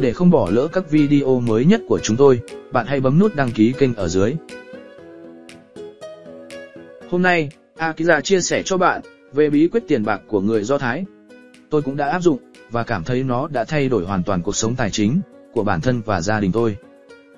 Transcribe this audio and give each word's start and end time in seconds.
Để 0.00 0.12
không 0.12 0.30
bỏ 0.30 0.50
lỡ 0.52 0.68
các 0.72 0.90
video 0.90 1.40
mới 1.40 1.64
nhất 1.64 1.80
của 1.88 1.98
chúng 2.02 2.16
tôi, 2.16 2.40
bạn 2.72 2.86
hãy 2.86 3.00
bấm 3.00 3.18
nút 3.18 3.34
đăng 3.36 3.50
ký 3.50 3.72
kênh 3.78 3.94
ở 3.94 4.08
dưới. 4.08 4.34
Hôm 7.10 7.22
nay, 7.22 7.48
Akiza 7.76 8.20
chia 8.20 8.40
sẻ 8.40 8.62
cho 8.62 8.76
bạn 8.76 9.00
về 9.32 9.50
bí 9.50 9.68
quyết 9.68 9.82
tiền 9.88 10.04
bạc 10.04 10.20
của 10.26 10.40
người 10.40 10.64
Do 10.64 10.78
Thái. 10.78 11.04
Tôi 11.70 11.82
cũng 11.82 11.96
đã 11.96 12.08
áp 12.08 12.20
dụng 12.20 12.38
và 12.70 12.82
cảm 12.82 13.04
thấy 13.04 13.22
nó 13.22 13.48
đã 13.48 13.64
thay 13.64 13.88
đổi 13.88 14.04
hoàn 14.04 14.22
toàn 14.22 14.42
cuộc 14.42 14.56
sống 14.56 14.74
tài 14.74 14.90
chính 14.90 15.20
của 15.52 15.64
bản 15.64 15.80
thân 15.80 16.02
và 16.04 16.20
gia 16.20 16.40
đình 16.40 16.52
tôi. 16.52 16.76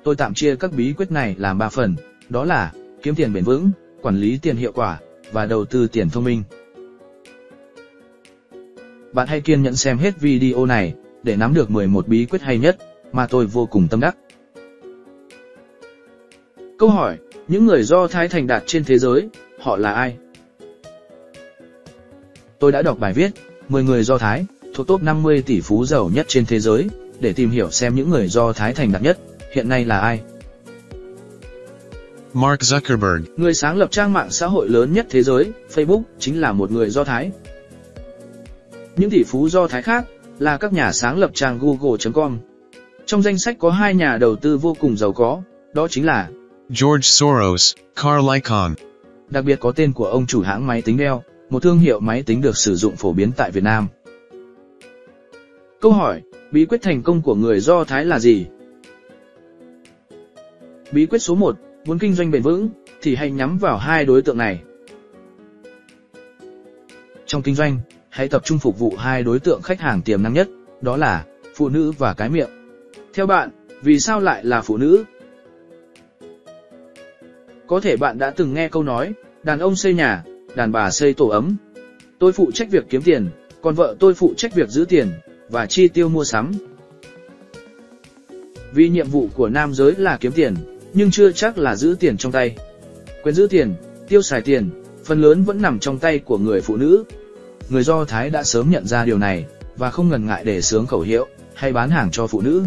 Tôi 0.05 0.16
tạm 0.16 0.34
chia 0.34 0.57
các 0.57 0.73
bí 0.73 0.93
quyết 0.93 1.11
này 1.11 1.34
làm 1.38 1.59
3 1.59 1.69
phần, 1.69 1.97
đó 2.29 2.45
là 2.45 2.73
kiếm 3.02 3.15
tiền 3.15 3.33
bền 3.33 3.45
vững, 3.45 3.70
quản 4.02 4.16
lý 4.16 4.38
tiền 4.43 4.57
hiệu 4.57 4.73
quả 4.73 4.98
và 5.33 5.47
đầu 5.47 5.65
tư 5.65 5.87
tiền 5.87 6.11
thông 6.11 6.25
minh. 6.25 6.43
Bạn 9.12 9.27
hãy 9.29 9.41
kiên 9.41 9.62
nhẫn 9.62 9.77
xem 9.77 9.98
hết 9.98 10.20
video 10.20 10.66
này 10.66 10.95
để 11.27 11.37
nắm 11.37 11.55
được 11.55 11.71
11 11.71 12.09
bí 12.09 12.27
quyết 12.27 12.43
hay 12.43 12.59
nhất 12.59 12.77
mà 13.12 13.27
tôi 13.27 13.47
vô 13.47 13.67
cùng 13.67 13.89
tâm 13.89 14.01
đắc. 14.01 14.17
Câu 16.79 16.89
hỏi, 16.89 17.19
những 17.48 17.67
người 17.67 17.83
Do 17.83 18.07
Thái 18.07 18.29
thành 18.29 18.47
đạt 18.47 18.62
trên 18.67 18.84
thế 18.84 18.98
giới, 18.98 19.29
họ 19.61 19.77
là 19.77 19.93
ai? 19.93 20.17
Tôi 22.59 22.73
đã 22.73 22.83
đọc 22.83 22.98
bài 22.98 23.12
viết 23.12 23.31
10 23.69 23.84
người 23.84 24.03
Do 24.03 24.19
Thái 24.19 24.47
thuộc 24.75 24.87
top 24.87 25.03
50 25.03 25.43
tỷ 25.43 25.61
phú 25.61 25.84
giàu 25.84 26.11
nhất 26.15 26.27
trên 26.29 26.47
thế 26.47 26.61
giới 26.61 26.89
để 27.20 27.33
tìm 27.33 27.51
hiểu 27.51 27.70
xem 27.70 27.95
những 27.95 28.11
người 28.11 28.29
Do 28.29 28.53
Thái 28.53 28.75
thành 28.75 28.93
đạt 28.93 29.03
nhất 29.03 29.19
hiện 29.53 29.69
nay 29.69 29.84
là 29.84 29.98
ai. 29.98 30.20
Mark 32.33 32.61
Zuckerberg, 32.61 33.23
Người 33.37 33.55
sáng 33.55 33.77
lập 33.77 33.91
trang 33.91 34.12
mạng 34.12 34.31
xã 34.31 34.47
hội 34.47 34.69
lớn 34.69 34.93
nhất 34.93 35.06
thế 35.11 35.23
giới, 35.23 35.53
Facebook, 35.75 36.03
chính 36.19 36.41
là 36.41 36.53
một 36.53 36.70
người 36.70 36.91
Do 36.91 37.05
Thái. 37.05 37.31
Những 38.97 39.11
tỷ 39.11 39.23
phú 39.25 39.48
Do 39.48 39.69
Thái 39.69 39.83
khác 39.83 40.06
là 40.39 40.57
các 40.57 40.73
nhà 40.73 40.93
sáng 40.93 41.19
lập 41.19 41.31
trang 41.35 41.59
Google.com. 41.59 42.39
Trong 43.06 43.23
danh 43.23 43.39
sách 43.39 43.56
có 43.59 43.70
hai 43.70 43.95
nhà 43.95 44.19
đầu 44.19 44.37
tư 44.37 44.59
vô 44.59 44.77
cùng 44.81 44.97
giàu 44.97 45.12
có, 45.12 45.43
đó 45.75 45.89
chính 45.89 46.06
là 46.06 46.31
George 46.69 47.03
Soros, 47.03 47.75
Carl 47.95 48.31
Icahn, 48.34 48.75
đặc 49.31 49.45
biệt 49.45 49.61
có 49.61 49.73
tên 49.73 49.93
của 49.93 50.06
ông 50.06 50.27
chủ 50.27 50.43
hãng 50.43 50.67
máy 50.67 50.83
tính 50.83 50.98
Dell, 50.98 51.15
một 51.51 51.62
thương 51.62 51.78
hiệu 51.78 52.01
máy 52.01 52.23
tính 52.23 52.41
được 52.41 52.56
sử 52.56 52.75
dụng 52.77 52.97
phổ 52.97 53.12
biến 53.12 53.33
tại 53.37 53.51
Việt 53.51 53.62
Nam. 53.62 53.87
Câu 55.81 55.93
hỏi, 55.93 56.23
bí 56.53 56.65
quyết 56.65 56.83
thành 56.83 57.03
công 57.03 57.23
của 57.23 57.34
người 57.34 57.61
Do 57.61 57.84
Thái 57.84 58.05
là 58.05 58.19
gì? 58.19 58.47
Bí 60.93 61.06
quyết 61.06 61.19
số 61.19 61.34
1, 61.34 61.56
muốn 61.84 61.98
kinh 61.98 62.15
doanh 62.15 62.31
bền 62.31 62.43
vững, 62.43 62.69
thì 63.03 63.15
hãy 63.15 63.31
nhắm 63.31 63.59
vào 63.59 63.78
hai 63.78 64.05
đối 64.05 64.23
tượng 64.23 64.39
này. 64.39 64.62
Trong 67.27 67.43
kinh 67.43 67.55
doanh, 67.55 67.78
hãy 68.17 68.28
tập 68.28 68.42
trung 68.45 68.59
phục 68.59 68.78
vụ 68.78 68.95
hai 68.98 69.22
đối 69.22 69.39
tượng 69.39 69.62
khách 69.62 69.81
hàng 69.81 70.03
tiềm 70.03 70.22
năng 70.22 70.33
nhất, 70.33 70.48
đó 70.81 70.97
là 70.97 71.25
phụ 71.55 71.69
nữ 71.69 71.92
và 71.98 72.14
cái 72.14 72.28
miệng. 72.28 72.48
Theo 73.14 73.27
bạn, 73.27 73.50
vì 73.83 74.00
sao 74.00 74.20
lại 74.20 74.45
là 74.45 74.61
phụ 74.61 74.77
nữ? 74.77 75.05
Có 77.67 77.81
thể 77.81 77.97
bạn 77.97 78.19
đã 78.19 78.31
từng 78.31 78.55
nghe 78.55 78.69
câu 78.69 78.83
nói, 78.83 79.12
đàn 79.42 79.59
ông 79.59 79.77
xây 79.77 79.94
nhà, 79.94 80.25
đàn 80.55 80.72
bà 80.72 80.91
xây 80.91 81.14
tổ 81.14 81.28
ấm. 81.28 81.56
Tôi 82.19 82.33
phụ 82.33 82.50
trách 82.55 82.70
việc 82.70 82.84
kiếm 82.91 83.03
tiền, 83.03 83.28
còn 83.62 83.75
vợ 83.75 83.97
tôi 83.98 84.14
phụ 84.14 84.34
trách 84.37 84.55
việc 84.55 84.69
giữ 84.69 84.84
tiền 84.89 85.09
và 85.48 85.67
chi 85.67 85.89
tiêu 85.89 86.09
mua 86.09 86.25
sắm. 86.25 86.53
Vì 88.72 88.89
nhiệm 88.89 89.09
vụ 89.09 89.28
của 89.34 89.48
nam 89.48 89.75
giới 89.75 89.94
là 89.98 90.17
kiếm 90.20 90.33
tiền, 90.33 90.55
nhưng 90.92 91.11
chưa 91.11 91.33
chắc 91.33 91.59
là 91.59 91.77
giữ 91.77 91.97
tiền 92.00 92.17
trong 92.17 92.33
tay. 92.33 92.56
Quyền 93.22 93.34
giữ 93.34 93.47
tiền, 93.50 93.75
tiêu 94.09 94.22
xài 94.22 94.41
tiền, 94.41 94.70
phần 95.05 95.20
lớn 95.20 95.44
vẫn 95.44 95.62
nằm 95.62 95.78
trong 95.78 95.98
tay 95.98 96.19
của 96.19 96.39
người 96.39 96.61
phụ 96.61 96.77
nữ. 96.77 97.05
Người 97.69 97.83
Do 97.83 98.05
Thái 98.05 98.31
đã 98.31 98.42
sớm 98.42 98.70
nhận 98.70 98.86
ra 98.86 99.05
điều 99.05 99.19
này 99.19 99.47
và 99.77 99.91
không 99.91 100.09
ngần 100.09 100.27
ngại 100.27 100.45
để 100.45 100.62
sướng 100.62 100.86
khẩu 100.86 101.00
hiệu 101.00 101.27
hay 101.55 101.72
bán 101.72 101.91
hàng 101.91 102.11
cho 102.11 102.27
phụ 102.27 102.41
nữ. 102.41 102.67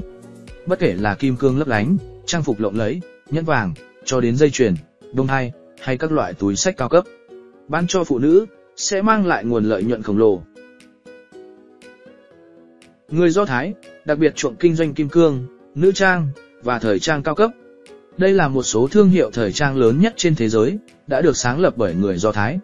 Bất 0.66 0.80
kể 0.80 0.94
là 0.94 1.16
kim 1.16 1.36
cương 1.36 1.58
lấp 1.58 1.67
lánh, 1.67 1.97
trang 2.25 2.44
phục 2.44 2.59
lộng 2.59 2.78
lẫy, 2.78 3.02
nhẫn 3.30 3.45
vàng, 3.45 3.73
cho 4.05 4.21
đến 4.21 4.36
dây 4.36 4.49
chuyền, 4.49 4.76
bông 5.14 5.27
hai 5.27 5.52
hay 5.82 5.98
các 5.98 6.11
loại 6.11 6.33
túi 6.33 6.55
sách 6.55 6.77
cao 6.77 6.89
cấp. 6.89 7.04
Bán 7.67 7.87
cho 7.87 8.04
phụ 8.04 8.20
nữ 8.20 8.45
sẽ 8.76 9.02
mang 9.02 9.26
lại 9.26 9.45
nguồn 9.45 9.65
lợi 9.65 9.83
nhuận 9.83 10.04
khổng 10.04 10.17
lồ. 10.17 10.42
Người 13.10 13.30
Do 13.30 13.45
Thái 13.45 13.73
đặc 14.05 14.17
biệt 14.17 14.36
chuộng 14.36 14.55
kinh 14.55 14.76
doanh 14.76 14.93
kim 14.93 15.10
cương, 15.10 15.45
nữ 15.76 15.92
trang 15.92 16.27
và 16.64 16.80
thời 16.80 16.99
trang 16.99 17.23
cao 17.23 17.36
cấp. 17.36 17.52
Đây 18.17 18.33
là 18.33 18.48
một 18.48 18.64
số 18.64 18.87
thương 18.87 19.10
hiệu 19.10 19.31
thời 19.33 19.52
trang 19.52 19.77
lớn 19.77 19.99
nhất 19.99 20.14
trên 20.17 20.36
thế 20.36 20.49
giới, 20.49 20.77
đã 21.08 21.21
được 21.21 21.37
sáng 21.37 21.60
lập 21.60 21.73
bởi 21.77 21.95
người 21.95 22.17
Do 22.17 22.31
Thái. 22.31 22.60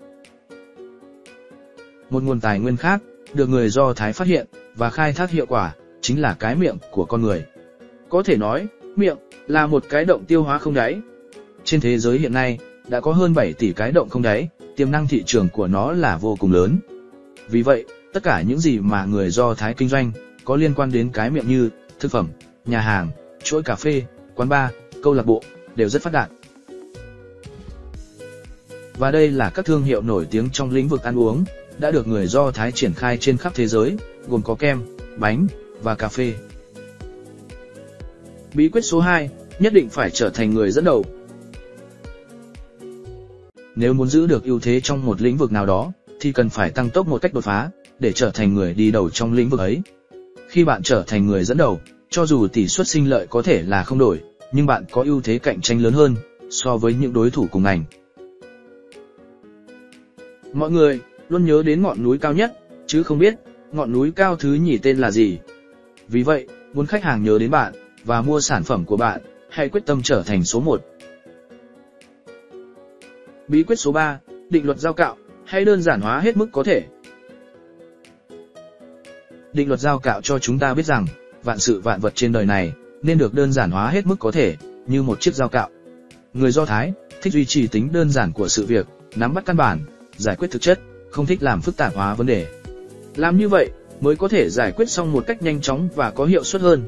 Một 2.10 2.24
nguồn 2.24 2.40
tài 2.40 2.60
nguyên 2.60 2.78
khác, 2.78 3.02
được 3.34 3.50
người 3.50 3.70
Do 3.70 3.94
Thái 3.94 4.14
phát 4.14 4.28
hiện 4.28 4.48
và 4.76 4.90
khai 4.90 5.14
thác 5.14 5.30
hiệu 5.30 5.46
quả, 5.46 5.76
chính 6.02 6.22
là 6.22 6.36
cái 6.40 6.56
miệng 6.56 6.78
của 6.92 7.06
con 7.06 7.22
người. 7.22 7.46
Có 8.10 8.24
thể 8.24 8.38
nói, 8.38 8.68
miệng 8.96 9.18
là 9.48 9.68
một 9.68 9.84
cái 9.90 10.06
động 10.06 10.26
tiêu 10.26 10.44
hóa 10.44 10.60
không 10.60 10.74
đáy. 10.74 11.02
Trên 11.64 11.82
thế 11.82 11.98
giới 11.98 12.20
hiện 12.20 12.34
nay, 12.34 12.58
đã 12.88 13.00
có 13.00 13.12
hơn 13.12 13.34
7 13.34 13.54
tỷ 13.54 13.74
cái 13.74 13.92
động 13.92 14.10
không 14.10 14.22
đáy, 14.22 14.50
tiềm 14.76 14.92
năng 14.92 15.08
thị 15.08 15.24
trường 15.26 15.50
của 15.50 15.68
nó 15.68 15.92
là 15.92 16.18
vô 16.18 16.38
cùng 16.40 16.52
lớn. 16.52 16.80
Vì 17.50 17.62
vậy, 17.62 17.86
tất 18.14 18.24
cả 18.24 18.42
những 18.42 18.60
gì 18.60 18.80
mà 18.80 19.06
người 19.06 19.30
Do 19.30 19.54
Thái 19.54 19.74
kinh 19.74 19.90
doanh 19.90 20.12
có 20.46 20.56
liên 20.56 20.74
quan 20.74 20.92
đến 20.92 21.10
cái 21.14 21.30
miệng 21.30 21.48
như 21.48 21.70
thực 22.00 22.12
phẩm, 22.12 22.28
nhà 22.66 22.80
hàng, 22.80 23.10
chuỗi 23.44 23.64
cà 23.64 23.76
phê, 23.76 24.04
quán 24.36 24.50
bar, 24.50 24.72
câu 25.04 25.14
lạc 25.14 25.26
bộ 25.26 25.44
đều 25.76 25.90
rất 25.90 26.02
phát 26.02 26.14
đạt. 26.14 26.30
Và 28.98 29.12
đây 29.12 29.32
là 29.32 29.50
các 29.50 29.66
thương 29.66 29.84
hiệu 29.84 30.02
nổi 30.02 30.28
tiếng 30.32 30.50
trong 30.50 30.72
lĩnh 30.72 30.88
vực 30.88 31.04
ăn 31.04 31.20
uống, 31.20 31.46
đã 31.80 31.92
được 31.92 32.08
người 32.08 32.28
Do 32.28 32.52
Thái 32.52 32.72
triển 32.72 32.94
khai 32.94 33.18
trên 33.18 33.38
khắp 33.38 33.54
thế 33.56 33.68
giới, 33.68 33.98
gồm 34.28 34.42
có 34.42 34.56
kem, 34.56 34.82
bánh 35.18 35.48
và 35.82 35.96
cà 35.96 36.08
phê. 36.08 36.34
Bí 38.54 38.70
quyết 38.70 38.82
số 38.82 39.00
2, 39.00 39.30
nhất 39.60 39.74
định 39.74 39.90
phải 39.90 40.10
trở 40.10 40.30
thành 40.30 40.54
người 40.54 40.72
dẫn 40.72 40.86
đầu. 40.86 41.06
Nếu 43.76 43.94
muốn 43.94 44.08
giữ 44.08 44.28
được 44.28 44.44
ưu 44.44 44.60
thế 44.60 44.82
trong 44.82 45.06
một 45.06 45.22
lĩnh 45.22 45.38
vực 45.38 45.52
nào 45.52 45.66
đó, 45.66 45.92
thì 46.20 46.32
cần 46.32 46.50
phải 46.50 46.72
tăng 46.72 46.90
tốc 46.90 47.08
một 47.08 47.22
cách 47.22 47.34
đột 47.34 47.44
phá, 47.44 47.70
để 48.00 48.12
trở 48.12 48.32
thành 48.32 48.54
người 48.54 48.74
đi 48.74 48.92
đầu 48.92 49.10
trong 49.10 49.34
lĩnh 49.34 49.50
vực 49.50 49.60
ấy. 49.60 49.82
Khi 50.48 50.66
bạn 50.66 50.84
trở 50.84 51.04
thành 51.08 51.28
người 51.28 51.44
dẫn 51.44 51.58
đầu, 51.58 51.82
cho 52.10 52.26
dù 52.26 52.48
tỷ 52.48 52.68
suất 52.68 52.88
sinh 52.88 53.10
lợi 53.10 53.28
có 53.30 53.42
thể 53.42 53.62
là 53.62 53.84
không 53.84 53.98
đổi, 53.98 54.22
nhưng 54.52 54.66
bạn 54.66 54.86
có 54.92 55.04
ưu 55.04 55.22
thế 55.22 55.40
cạnh 55.40 55.62
tranh 55.62 55.82
lớn 55.82 55.94
hơn 55.94 56.16
so 56.50 56.78
với 56.78 56.94
những 56.94 57.14
đối 57.14 57.32
thủ 57.32 57.48
cùng 57.52 57.64
ngành. 57.64 57.84
Mọi 60.54 60.72
người 60.72 61.00
luôn 61.30 61.46
nhớ 61.46 61.64
đến 61.66 61.82
ngọn 61.82 62.04
núi 62.04 62.18
cao 62.18 62.34
nhất, 62.34 62.60
chứ 62.88 63.04
không 63.04 63.20
biết 63.20 63.36
ngọn 63.72 63.92
núi 63.92 64.12
cao 64.16 64.36
thứ 64.36 64.54
nhì 64.54 64.78
tên 64.78 64.98
là 64.98 65.12
gì. 65.12 65.40
Vì 66.08 66.24
vậy, 66.24 66.48
muốn 66.74 66.86
khách 66.86 67.04
hàng 67.04 67.24
nhớ 67.24 67.40
đến 67.40 67.52
bạn 67.52 67.74
và 68.06 68.22
mua 68.22 68.42
sản 68.42 68.64
phẩm 68.64 68.86
của 68.86 68.98
bạn, 68.98 69.22
hãy 69.50 69.70
quyết 69.70 69.86
tâm 69.86 70.02
trở 70.04 70.24
thành 70.26 70.44
số 70.44 70.60
1. 70.60 70.82
Bí 73.48 73.64
quyết 73.64 73.76
số 73.76 73.92
3, 73.92 74.20
định 74.50 74.66
luật 74.66 74.80
giao 74.80 74.94
cạo, 74.94 75.18
hay 75.46 75.66
đơn 75.66 75.82
giản 75.82 76.02
hóa 76.02 76.20
hết 76.20 76.38
mức 76.38 76.48
có 76.52 76.64
thể. 76.64 76.84
Định 79.54 79.68
luật 79.68 79.80
giao 79.80 80.00
cạo 80.00 80.22
cho 80.22 80.40
chúng 80.40 80.60
ta 80.60 80.74
biết 80.74 80.86
rằng, 80.86 81.08
vạn 81.44 81.60
sự 81.60 81.82
vạn 81.82 82.00
vật 82.00 82.16
trên 82.16 82.32
đời 82.32 82.46
này 82.46 82.74
nên 83.02 83.18
được 83.18 83.34
đơn 83.34 83.52
giản 83.54 83.72
hóa 83.72 83.90
hết 83.90 84.06
mức 84.06 84.16
có 84.20 84.32
thể, 84.32 84.56
như 84.88 85.04
một 85.04 85.22
chiếc 85.22 85.36
dao 85.36 85.50
cạo. 85.50 85.70
Người 86.34 86.52
Do 86.52 86.66
Thái 86.66 86.94
thích 87.22 87.34
duy 87.34 87.46
trì 87.46 87.68
tính 87.68 87.92
đơn 87.92 88.10
giản 88.10 88.32
của 88.32 88.48
sự 88.48 88.66
việc, 88.66 88.88
nắm 89.16 89.34
bắt 89.34 89.46
căn 89.46 89.58
bản, 89.58 89.80
giải 90.18 90.36
quyết 90.36 90.52
thực 90.52 90.62
chất, 90.62 90.80
không 91.16 91.26
thích 91.26 91.44
làm 91.44 91.62
phức 91.62 91.78
tạp 91.78 91.96
hóa 91.96 92.14
vấn 92.14 92.28
đề. 92.28 92.48
Làm 93.16 93.38
như 93.38 93.50
vậy 93.50 93.70
mới 94.02 94.16
có 94.16 94.28
thể 94.28 94.50
giải 94.50 94.72
quyết 94.72 94.90
xong 94.90 95.12
một 95.12 95.24
cách 95.28 95.42
nhanh 95.42 95.62
chóng 95.62 95.90
và 95.96 96.12
có 96.12 96.26
hiệu 96.26 96.44
suất 96.44 96.62
hơn. 96.62 96.84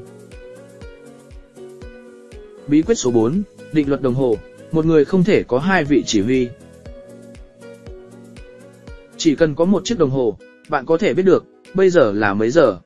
Bí 2.66 2.82
quyết 2.82 2.94
số 2.94 3.10
4, 3.10 3.42
định 3.72 3.88
luật 3.88 4.02
đồng 4.02 4.14
hồ, 4.14 4.36
một 4.72 4.86
người 4.86 5.04
không 5.04 5.24
thể 5.24 5.42
có 5.42 5.58
hai 5.58 5.84
vị 5.84 6.02
chỉ 6.06 6.20
huy. 6.20 6.48
Chỉ 9.16 9.34
cần 9.34 9.54
có 9.54 9.64
một 9.64 9.84
chiếc 9.84 9.98
đồng 9.98 10.10
hồ, 10.10 10.38
bạn 10.68 10.86
có 10.86 10.98
thể 10.98 11.14
biết 11.14 11.22
được 11.22 11.44
bây 11.74 11.90
giờ 11.90 12.12
là 12.12 12.34
mấy 12.34 12.50
giờ. 12.50 12.78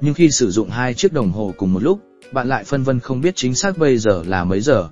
Nhưng 0.00 0.14
khi 0.14 0.30
sử 0.30 0.50
dụng 0.50 0.70
hai 0.70 0.94
chiếc 0.94 1.12
đồng 1.12 1.32
hồ 1.32 1.54
cùng 1.56 1.72
một 1.72 1.82
lúc, 1.82 2.00
bạn 2.32 2.48
lại 2.48 2.64
phân 2.64 2.82
vân 2.82 3.00
không 3.00 3.20
biết 3.20 3.36
chính 3.36 3.54
xác 3.54 3.78
bây 3.78 3.98
giờ 3.98 4.24
là 4.26 4.44
mấy 4.44 4.60
giờ. 4.60 4.88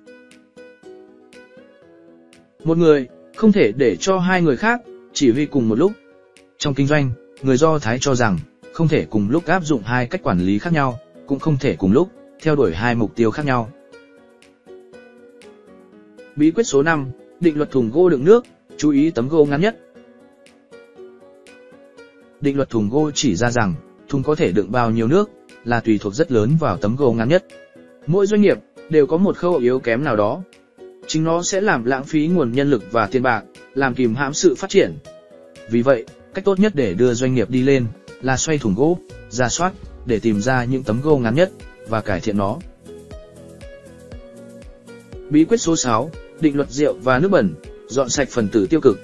Một 2.65 2.79
người 2.79 3.09
không 3.37 3.53
thể 3.53 3.73
để 3.73 3.97
cho 3.97 4.19
hai 4.19 4.43
người 4.43 4.57
khác 4.57 4.81
chỉ 5.21 5.31
huy 5.31 5.47
cùng 5.47 5.69
một 5.69 5.79
lúc. 5.79 5.93
Trong 6.59 6.75
kinh 6.75 6.87
doanh, 6.87 7.11
người 7.43 7.57
Do 7.57 7.79
Thái 7.79 7.99
cho 8.01 8.15
rằng 8.15 8.39
không 8.73 8.89
thể 8.89 9.07
cùng 9.11 9.31
lúc 9.31 9.47
áp 9.47 9.65
dụng 9.65 9.83
hai 9.83 10.07
cách 10.07 10.23
quản 10.23 10.41
lý 10.41 10.59
khác 10.59 10.73
nhau, 10.73 10.99
cũng 11.27 11.39
không 11.39 11.57
thể 11.61 11.77
cùng 11.77 11.93
lúc 11.93 12.11
theo 12.43 12.57
đuổi 12.57 12.75
hai 12.75 12.95
mục 12.95 13.17
tiêu 13.17 13.31
khác 13.31 13.47
nhau. 13.47 13.71
Bí 16.37 16.51
quyết 16.51 16.63
số 16.63 16.83
5, 16.83 17.07
định 17.41 17.57
luật 17.57 17.71
thùng 17.71 17.91
gỗ 17.91 18.09
đựng 18.09 18.25
nước, 18.25 18.45
chú 18.77 18.91
ý 18.91 19.11
tấm 19.11 19.29
gỗ 19.29 19.45
ngắn 19.45 19.61
nhất. 19.61 19.79
Định 22.41 22.57
luật 22.57 22.71
thùng 22.71 22.91
gỗ 22.91 23.11
chỉ 23.15 23.37
ra 23.37 23.51
rằng, 23.51 23.75
thùng 24.09 24.23
có 24.23 24.35
thể 24.35 24.53
đựng 24.53 24.73
bao 24.73 24.91
nhiêu 24.91 25.09
nước, 25.09 25.31
là 25.65 25.81
tùy 25.81 25.99
thuộc 25.99 26.15
rất 26.15 26.33
lớn 26.33 26.57
vào 26.61 26.77
tấm 26.77 26.97
gỗ 26.97 27.13
ngắn 27.13 27.29
nhất. 27.29 27.45
Mỗi 28.07 28.27
doanh 28.27 28.41
nghiệp 28.41 28.59
đều 28.91 29.07
có 29.07 29.17
một 29.17 29.37
khâu 29.37 29.57
yếu 29.57 29.79
kém 29.79 30.05
nào 30.05 30.17
đó. 30.17 30.43
Chính 31.07 31.25
nó 31.25 31.43
sẽ 31.43 31.61
làm 31.61 31.85
lãng 31.85 32.05
phí 32.05 32.27
nguồn 32.27 32.53
nhân 32.53 32.71
lực 32.71 32.83
và 32.93 33.07
tiền 33.07 33.23
bạc, 33.23 33.45
làm 33.75 33.95
kìm 33.95 34.15
hãm 34.15 34.35
sự 34.35 34.55
phát 34.55 34.71
triển. 34.71 34.99
Vì 35.71 35.83
vậy, 35.83 36.05
cách 36.35 36.45
tốt 36.45 36.59
nhất 36.59 36.73
để 36.75 36.95
đưa 36.95 37.15
doanh 37.15 37.35
nghiệp 37.35 37.51
đi 37.51 37.63
lên 37.63 37.87
là 38.23 38.37
xoay 38.37 38.59
thùng 38.59 38.75
gỗ, 38.75 38.99
ra 39.31 39.49
soát 39.49 39.73
để 40.07 40.21
tìm 40.21 40.41
ra 40.41 40.65
những 40.65 40.83
tấm 40.83 41.01
gỗ 41.01 41.19
ngắn 41.19 41.35
nhất, 41.35 41.51
và 41.89 42.01
cải 42.01 42.21
thiện 42.21 42.39
nó. 42.39 42.59
Bí 45.31 45.45
quyết 45.45 45.57
số 45.57 45.77
6, 45.77 46.11
định 46.41 46.57
luật 46.57 46.71
rượu 46.71 46.95
và 47.03 47.19
nước 47.19 47.29
bẩn, 47.29 47.55
dọn 47.89 48.09
sạch 48.09 48.29
phần 48.31 48.49
tử 48.49 48.67
tiêu 48.71 48.81
cực. 48.81 48.99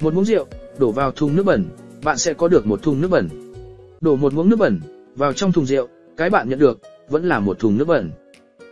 Một 0.00 0.14
muỗng 0.14 0.24
rượu, 0.24 0.46
đổ 0.78 0.92
vào 0.92 1.12
thùng 1.12 1.36
nước 1.36 1.42
bẩn, 1.42 1.64
bạn 2.02 2.18
sẽ 2.18 2.34
có 2.34 2.48
được 2.48 2.66
một 2.66 2.82
thùng 2.82 3.00
nước 3.00 3.08
bẩn. 3.08 3.28
Đổ 4.00 4.16
một 4.16 4.32
muỗng 4.32 4.48
nước 4.48 4.56
bẩn 4.58 4.80
vào 5.16 5.32
trong 5.32 5.52
thùng 5.52 5.66
rượu, 5.66 5.88
cái 6.16 6.30
bạn 6.30 6.48
nhận 6.48 6.58
được 6.58 6.80
vẫn 7.08 7.28
là 7.28 7.40
một 7.40 7.58
thùng 7.58 7.78
nước 7.78 7.84
bẩn. 7.84 8.10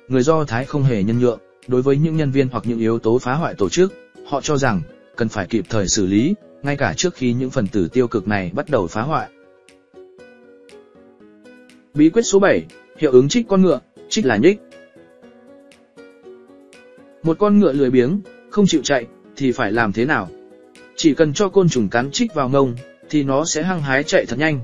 Người 0.09 0.23
Do 0.23 0.45
Thái 0.45 0.65
không 0.65 0.83
hề 0.83 1.03
nhân 1.03 1.19
nhượng, 1.19 1.39
đối 1.67 1.83
với 1.83 1.97
những 1.97 2.17
nhân 2.17 2.31
viên 2.31 2.49
hoặc 2.49 2.65
những 2.67 2.79
yếu 2.79 2.99
tố 2.99 3.19
phá 3.19 3.35
hoại 3.35 3.55
tổ 3.55 3.69
chức, 3.69 3.93
họ 4.27 4.41
cho 4.41 4.57
rằng 4.57 4.83
cần 5.17 5.29
phải 5.29 5.47
kịp 5.47 5.65
thời 5.69 5.89
xử 5.89 6.07
lý, 6.07 6.35
ngay 6.63 6.77
cả 6.77 6.95
trước 6.97 7.15
khi 7.15 7.33
những 7.33 7.51
phần 7.51 7.67
tử 7.67 7.89
tiêu 7.89 8.09
cực 8.09 8.29
này 8.29 8.51
bắt 8.55 8.69
đầu 8.71 8.87
phá 8.87 9.03
hoại. 9.03 9.29
Bí 11.95 12.11
quyết 12.11 12.23
số 12.23 12.39
7, 12.39 12.65
hiệu 12.99 13.13
ứng 13.13 13.29
trích 13.29 13.49
con 13.49 13.63
ngựa, 13.63 13.81
trích 14.09 14.27
là 14.27 14.37
nhích. 14.37 14.61
Một 17.23 17.39
con 17.39 17.59
ngựa 17.59 17.73
lười 17.73 17.91
biếng, 17.91 18.21
không 18.51 18.67
chịu 18.67 18.83
chạy, 18.85 19.07
thì 19.37 19.53
phải 19.53 19.73
làm 19.73 19.93
thế 19.93 20.05
nào? 20.05 20.31
Chỉ 20.97 21.15
cần 21.15 21.33
cho 21.33 21.49
côn 21.49 21.69
trùng 21.69 21.89
cắn 21.89 22.11
trích 22.11 22.35
vào 22.35 22.49
ngông, 22.49 22.77
thì 23.11 23.23
nó 23.23 23.45
sẽ 23.45 23.63
hăng 23.63 23.83
hái 23.83 24.03
chạy 24.03 24.27
thật 24.27 24.37
nhanh. 24.39 24.61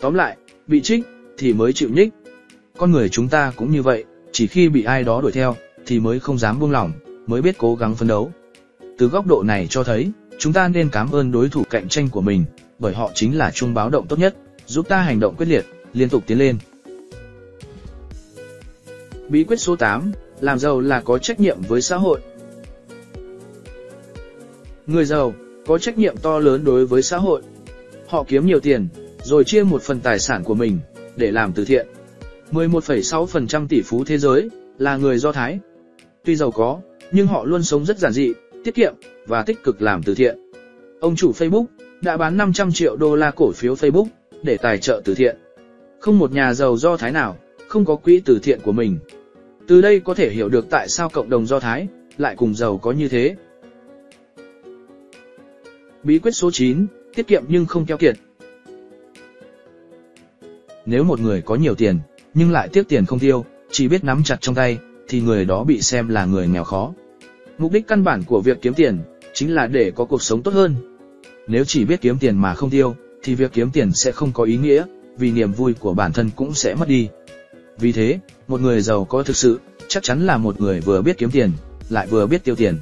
Tóm 0.00 0.14
lại, 0.14 0.36
bị 0.66 0.80
trích, 0.80 1.04
thì 1.38 1.52
mới 1.52 1.72
chịu 1.72 1.88
nhích. 1.92 2.08
Con 2.78 2.92
người 2.92 3.08
chúng 3.08 3.28
ta 3.28 3.52
cũng 3.56 3.72
như 3.72 3.82
vậy, 3.82 4.04
chỉ 4.32 4.46
khi 4.46 4.68
bị 4.68 4.84
ai 4.84 5.04
đó 5.04 5.20
đuổi 5.20 5.32
theo, 5.32 5.56
thì 5.86 6.00
mới 6.00 6.20
không 6.20 6.38
dám 6.38 6.58
buông 6.58 6.70
lỏng, 6.70 6.92
mới 7.26 7.42
biết 7.42 7.58
cố 7.58 7.74
gắng 7.74 7.94
phấn 7.94 8.08
đấu. 8.08 8.32
Từ 8.98 9.06
góc 9.06 9.26
độ 9.26 9.42
này 9.42 9.66
cho 9.70 9.84
thấy, 9.84 10.10
chúng 10.38 10.52
ta 10.52 10.68
nên 10.68 10.88
cảm 10.88 11.10
ơn 11.10 11.32
đối 11.32 11.48
thủ 11.48 11.62
cạnh 11.70 11.88
tranh 11.88 12.08
của 12.08 12.20
mình, 12.20 12.44
bởi 12.78 12.94
họ 12.94 13.10
chính 13.14 13.38
là 13.38 13.50
chuông 13.50 13.74
báo 13.74 13.90
động 13.90 14.06
tốt 14.06 14.18
nhất, 14.18 14.36
giúp 14.66 14.88
ta 14.88 15.02
hành 15.02 15.20
động 15.20 15.34
quyết 15.36 15.46
liệt, 15.46 15.66
liên 15.92 16.08
tục 16.08 16.22
tiến 16.26 16.38
lên. 16.38 16.58
Bí 19.28 19.44
quyết 19.44 19.56
số 19.56 19.76
8, 19.76 20.12
làm 20.40 20.58
giàu 20.58 20.80
là 20.80 21.00
có 21.00 21.18
trách 21.18 21.40
nhiệm 21.40 21.60
với 21.68 21.82
xã 21.82 21.96
hội. 21.96 22.20
Người 24.86 25.04
giàu, 25.04 25.34
có 25.66 25.78
trách 25.78 25.98
nhiệm 25.98 26.16
to 26.16 26.38
lớn 26.38 26.64
đối 26.64 26.86
với 26.86 27.02
xã 27.02 27.16
hội. 27.16 27.42
Họ 28.08 28.24
kiếm 28.28 28.46
nhiều 28.46 28.60
tiền, 28.60 28.88
rồi 29.22 29.44
chia 29.44 29.62
một 29.62 29.82
phần 29.82 30.00
tài 30.00 30.18
sản 30.18 30.44
của 30.44 30.54
mình, 30.54 30.78
để 31.16 31.30
làm 31.30 31.52
từ 31.52 31.64
thiện. 31.64 31.86
11,6% 32.52 33.66
tỷ 33.68 33.82
phú 33.82 34.04
thế 34.04 34.18
giới, 34.18 34.48
là 34.78 34.96
người 34.96 35.18
Do 35.18 35.32
Thái. 35.32 35.58
Tuy 36.24 36.36
giàu 36.36 36.50
có, 36.50 36.80
nhưng 37.12 37.26
họ 37.26 37.44
luôn 37.44 37.62
sống 37.62 37.84
rất 37.84 37.98
giản 37.98 38.12
dị, 38.12 38.32
tiết 38.64 38.74
kiệm, 38.74 38.94
và 39.26 39.42
tích 39.42 39.62
cực 39.64 39.82
làm 39.82 40.02
từ 40.02 40.14
thiện. 40.14 40.38
Ông 41.00 41.16
chủ 41.16 41.32
Facebook, 41.32 41.64
đã 42.00 42.16
bán 42.16 42.36
500 42.36 42.72
triệu 42.72 42.96
đô 42.96 43.16
la 43.16 43.30
cổ 43.30 43.52
phiếu 43.52 43.74
Facebook, 43.74 44.06
để 44.42 44.56
tài 44.56 44.78
trợ 44.78 45.02
từ 45.04 45.14
thiện. 45.14 45.36
Không 46.00 46.18
một 46.18 46.32
nhà 46.32 46.54
giàu 46.54 46.76
Do 46.76 46.96
Thái 46.96 47.12
nào, 47.12 47.38
không 47.68 47.84
có 47.84 47.96
quỹ 47.96 48.22
từ 48.24 48.38
thiện 48.42 48.60
của 48.60 48.72
mình. 48.72 48.98
Từ 49.66 49.80
đây 49.80 50.00
có 50.00 50.14
thể 50.14 50.30
hiểu 50.30 50.48
được 50.48 50.66
tại 50.70 50.88
sao 50.88 51.08
cộng 51.08 51.30
đồng 51.30 51.46
Do 51.46 51.60
Thái, 51.60 51.88
lại 52.18 52.36
cùng 52.36 52.54
giàu 52.54 52.78
có 52.78 52.92
như 52.92 53.08
thế. 53.08 53.36
Bí 56.02 56.18
quyết 56.18 56.32
số 56.32 56.50
9, 56.50 56.86
tiết 57.14 57.26
kiệm 57.26 57.44
nhưng 57.48 57.66
không 57.66 57.86
keo 57.86 57.96
kiệt. 57.96 58.16
Nếu 60.86 61.04
một 61.04 61.20
người 61.20 61.42
có 61.42 61.54
nhiều 61.54 61.74
tiền, 61.74 61.98
nhưng 62.34 62.52
lại 62.52 62.68
tiếc 62.72 62.88
tiền 62.88 63.06
không 63.06 63.18
tiêu, 63.18 63.44
chỉ 63.70 63.88
biết 63.88 64.04
nắm 64.04 64.22
chặt 64.24 64.36
trong 64.40 64.54
tay, 64.54 64.78
thì 65.08 65.20
người 65.20 65.44
đó 65.44 65.64
bị 65.64 65.80
xem 65.80 66.08
là 66.08 66.24
người 66.24 66.48
nghèo 66.48 66.64
khó. 66.64 66.92
Mục 67.62 67.72
đích 67.72 67.86
căn 67.86 68.04
bản 68.04 68.22
của 68.26 68.40
việc 68.40 68.62
kiếm 68.62 68.74
tiền, 68.74 68.98
chính 69.34 69.54
là 69.54 69.66
để 69.66 69.92
có 69.94 70.04
cuộc 70.04 70.22
sống 70.22 70.42
tốt 70.42 70.54
hơn. 70.54 70.74
Nếu 71.46 71.64
chỉ 71.64 71.84
biết 71.84 72.00
kiếm 72.00 72.18
tiền 72.18 72.36
mà 72.36 72.54
không 72.54 72.70
tiêu, 72.70 72.96
thì 73.22 73.34
việc 73.34 73.52
kiếm 73.52 73.70
tiền 73.72 73.92
sẽ 73.92 74.12
không 74.12 74.32
có 74.32 74.44
ý 74.44 74.56
nghĩa, 74.56 74.84
vì 75.18 75.30
niềm 75.30 75.52
vui 75.52 75.74
của 75.74 75.94
bản 75.94 76.12
thân 76.12 76.30
cũng 76.36 76.54
sẽ 76.54 76.74
mất 76.74 76.88
đi. 76.88 77.08
Vì 77.78 77.92
thế, 77.92 78.18
một 78.48 78.60
người 78.60 78.80
giàu 78.80 79.04
có 79.04 79.22
thực 79.22 79.36
sự, 79.36 79.60
chắc 79.88 80.02
chắn 80.02 80.26
là 80.26 80.36
một 80.36 80.60
người 80.60 80.80
vừa 80.80 81.02
biết 81.02 81.18
kiếm 81.18 81.30
tiền, 81.30 81.50
lại 81.88 82.06
vừa 82.06 82.26
biết 82.26 82.44
tiêu 82.44 82.54
tiền. 82.54 82.78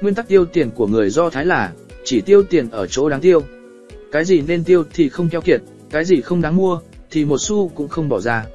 Nguyên 0.00 0.14
tắc 0.14 0.28
tiêu 0.28 0.44
tiền 0.44 0.70
của 0.70 0.86
người 0.86 1.10
Do 1.10 1.30
Thái 1.30 1.44
là, 1.44 1.72
chỉ 2.04 2.20
tiêu 2.20 2.42
tiền 2.42 2.70
ở 2.70 2.86
chỗ 2.86 3.08
đáng 3.08 3.20
tiêu. 3.20 3.42
Cái 4.12 4.24
gì 4.24 4.42
nên 4.46 4.64
tiêu 4.64 4.84
thì 4.92 5.08
không 5.08 5.28
keo 5.28 5.40
kiệt, 5.40 5.60
cái 5.90 6.04
gì 6.04 6.20
không 6.20 6.40
đáng 6.40 6.56
mua, 6.56 6.80
thì 7.10 7.24
một 7.24 7.38
xu 7.38 7.68
cũng 7.68 7.88
không 7.88 8.08
bỏ 8.08 8.20
ra. 8.20 8.46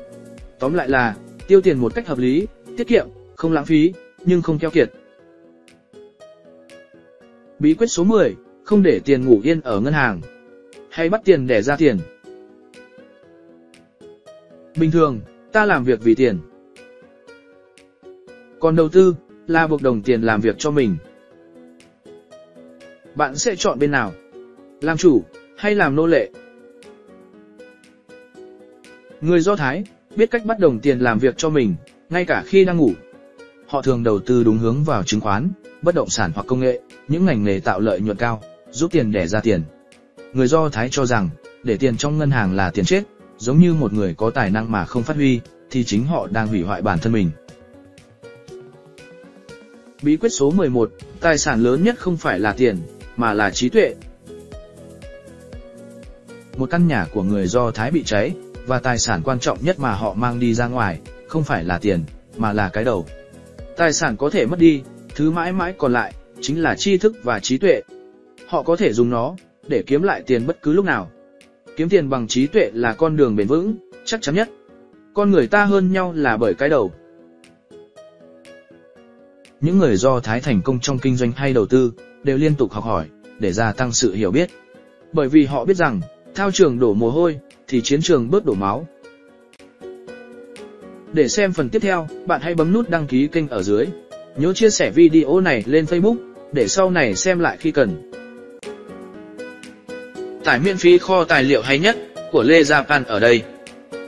Tóm 0.60 0.74
lại 0.74 0.90
là, 0.90 1.16
tiêu 1.48 1.62
tiền 1.62 1.78
một 1.78 1.96
cách 1.96 2.08
hợp 2.08 2.18
lý, 2.18 2.48
tiết 2.78 2.88
kiệm, 2.88 3.08
không 3.42 3.54
lãng 3.54 3.66
phí, 3.66 3.94
nhưng 4.26 4.42
không 4.42 4.60
keo 4.60 4.72
kiệt. 4.72 4.92
Bí 7.60 7.74
quyết 7.74 7.88
số 7.88 8.04
10, 8.04 8.36
không 8.64 8.84
để 8.84 9.00
tiền 9.06 9.26
ngủ 9.26 9.42
yên 9.44 9.62
ở 9.62 9.80
ngân 9.80 9.94
hàng. 9.94 10.22
Hay 10.90 11.10
bắt 11.10 11.22
tiền 11.26 11.48
để 11.48 11.62
ra 11.62 11.76
tiền. 11.76 11.98
Bình 14.80 14.92
thường, 14.92 15.20
ta 15.52 15.66
làm 15.66 15.84
việc 15.84 16.00
vì 16.04 16.16
tiền. 16.16 16.38
Còn 18.60 18.76
đầu 18.76 18.90
tư, 18.90 19.16
là 19.48 19.68
buộc 19.68 19.82
đồng 19.82 20.02
tiền 20.02 20.22
làm 20.22 20.42
việc 20.42 20.56
cho 20.58 20.72
mình. 20.72 20.96
Bạn 23.16 23.36
sẽ 23.36 23.56
chọn 23.56 23.80
bên 23.80 23.92
nào? 23.92 24.14
Làm 24.82 24.98
chủ, 24.98 25.24
hay 25.58 25.76
làm 25.76 25.96
nô 25.96 26.08
lệ? 26.08 26.30
Người 29.22 29.40
Do 29.40 29.56
Thái, 29.56 29.84
biết 30.16 30.32
cách 30.32 30.46
bắt 30.46 30.60
đồng 30.60 30.80
tiền 30.80 31.00
làm 31.00 31.20
việc 31.20 31.38
cho 31.38 31.50
mình, 31.50 31.76
ngay 32.10 32.26
cả 32.26 32.44
khi 32.46 32.66
đang 32.66 32.78
ngủ. 32.78 32.94
Họ 33.72 33.82
thường 33.82 34.04
đầu 34.04 34.20
tư 34.20 34.44
đúng 34.44 34.58
hướng 34.58 34.84
vào 34.84 35.04
chứng 35.04 35.22
khoán, 35.22 35.52
bất 35.82 35.96
động 35.96 36.10
sản 36.10 36.32
hoặc 36.36 36.48
công 36.48 36.60
nghệ, 36.60 36.82
những 37.08 37.26
ngành 37.26 37.44
nghề 37.44 37.60
tạo 37.60 37.80
lợi 37.80 38.02
nhuận 38.02 38.18
cao, 38.18 38.42
giúp 38.72 38.92
tiền 38.92 39.12
để 39.12 39.28
ra 39.28 39.40
tiền. 39.40 39.64
Người 40.34 40.48
Do 40.48 40.70
Thái 40.70 40.90
cho 40.92 41.06
rằng, 41.06 41.30
để 41.64 41.78
tiền 41.78 41.98
trong 41.98 42.18
ngân 42.18 42.32
hàng 42.32 42.56
là 42.56 42.70
tiền 42.70 42.86
chết, 42.86 43.04
giống 43.38 43.60
như 43.60 43.74
một 43.74 43.94
người 43.94 44.14
có 44.14 44.30
tài 44.30 44.50
năng 44.50 44.72
mà 44.72 44.86
không 44.86 45.04
phát 45.04 45.16
huy, 45.16 45.40
thì 45.70 45.84
chính 45.84 46.06
họ 46.06 46.28
đang 46.32 46.48
hủy 46.48 46.62
hoại 46.62 46.82
bản 46.82 47.00
thân 47.00 47.14
mình. 47.14 47.32
Bí 50.02 50.18
quyết 50.18 50.30
số 50.30 50.52
11, 50.52 50.92
tài 51.20 51.38
sản 51.38 51.64
lớn 51.64 51.84
nhất 51.84 52.00
không 52.00 52.18
phải 52.18 52.40
là 52.40 52.54
tiền, 52.54 52.78
mà 53.18 53.34
là 53.34 53.50
trí 53.50 53.70
tuệ. 53.70 53.96
Một 56.58 56.70
căn 56.70 56.88
nhà 56.88 57.08
của 57.14 57.24
người 57.24 57.48
Do 57.48 57.72
Thái 57.72 57.92
bị 57.92 58.04
cháy, 58.04 58.36
và 58.66 58.80
tài 58.80 59.00
sản 59.00 59.22
quan 59.24 59.40
trọng 59.40 59.58
nhất 59.62 59.80
mà 59.80 59.94
họ 59.94 60.14
mang 60.14 60.40
đi 60.40 60.54
ra 60.54 60.68
ngoài, 60.68 61.00
không 61.28 61.44
phải 61.44 61.64
là 61.64 61.78
tiền, 61.78 62.04
mà 62.38 62.54
là 62.54 62.70
cái 62.70 62.84
đầu. 62.84 63.06
Tài 63.78 63.94
sản 63.94 64.18
có 64.18 64.30
thể 64.30 64.46
mất 64.46 64.60
đi, 64.60 64.82
thứ 65.16 65.32
mãi 65.32 65.54
mãi 65.54 65.74
còn 65.78 65.94
lại, 65.94 66.14
chính 66.42 66.62
là 66.62 66.76
tri 66.76 66.98
thức 66.98 67.16
và 67.24 67.40
trí 67.40 67.58
tuệ. 67.58 67.82
Họ 68.48 68.64
có 68.64 68.76
thể 68.76 68.94
dùng 68.94 69.10
nó, 69.10 69.36
để 69.68 69.84
kiếm 69.88 70.02
lại 70.02 70.24
tiền 70.26 70.48
bất 70.48 70.62
cứ 70.62 70.74
lúc 70.74 70.86
nào. 70.86 71.12
Kiếm 71.76 71.90
tiền 71.90 72.10
bằng 72.10 72.28
trí 72.28 72.48
tuệ 72.48 72.72
là 72.74 72.94
con 72.94 73.18
đường 73.18 73.36
bền 73.36 73.48
vững, 73.48 73.76
chắc 74.06 74.22
chắn 74.22 74.36
nhất. 74.36 74.50
Con 75.14 75.32
người 75.32 75.48
ta 75.48 75.66
hơn 75.66 75.92
nhau 75.92 76.14
là 76.16 76.38
bởi 76.38 76.54
cái 76.54 76.70
đầu. 76.70 76.92
Những 79.62 79.78
người 79.78 79.96
do 79.96 80.20
Thái 80.20 80.42
thành 80.42 80.62
công 80.62 80.80
trong 80.80 81.00
kinh 81.00 81.16
doanh 81.16 81.32
hay 81.32 81.54
đầu 81.54 81.66
tư, 81.66 81.94
đều 82.24 82.38
liên 82.38 82.56
tục 82.56 82.72
học 82.72 82.84
hỏi, 82.84 83.06
để 83.40 83.52
gia 83.52 83.72
tăng 83.72 83.92
sự 83.92 84.14
hiểu 84.14 84.32
biết. 84.32 84.50
Bởi 85.14 85.30
vì 85.30 85.46
họ 85.46 85.66
biết 85.66 85.78
rằng, 85.78 86.02
thao 86.36 86.52
trường 86.52 86.80
đổ 86.80 86.94
mồ 86.94 87.10
hôi, 87.10 87.40
thì 87.68 87.82
chiến 87.82 88.02
trường 88.02 88.30
bớt 88.30 88.46
đổ 88.46 88.54
máu. 88.54 88.88
Để 91.14 91.28
xem 91.28 91.54
phần 91.54 91.70
tiếp 91.70 91.80
theo, 91.80 92.08
bạn 92.26 92.42
hãy 92.42 92.56
bấm 92.56 92.74
nút 92.74 92.90
đăng 92.90 93.08
ký 93.08 93.28
kênh 93.28 93.48
ở 93.48 93.64
dưới. 93.64 93.86
Nhớ 94.38 94.54
chia 94.54 94.70
sẻ 94.70 94.92
video 94.92 95.40
này 95.40 95.64
lên 95.68 95.86
Facebook, 95.86 96.16
để 96.52 96.68
sau 96.68 96.92
này 96.92 97.16
xem 97.16 97.40
lại 97.40 97.58
khi 97.60 97.72
cần. 97.72 98.12
Tải 100.44 100.60
miễn 100.60 100.78
phí 100.78 100.98
kho 100.98 101.24
tài 101.24 101.44
liệu 101.44 101.62
hay 101.62 101.80
nhất 101.80 101.98
của 102.32 102.44
Lê 102.44 102.62
Japan 102.62 103.04
ở 103.08 103.20
đây. 103.20 103.42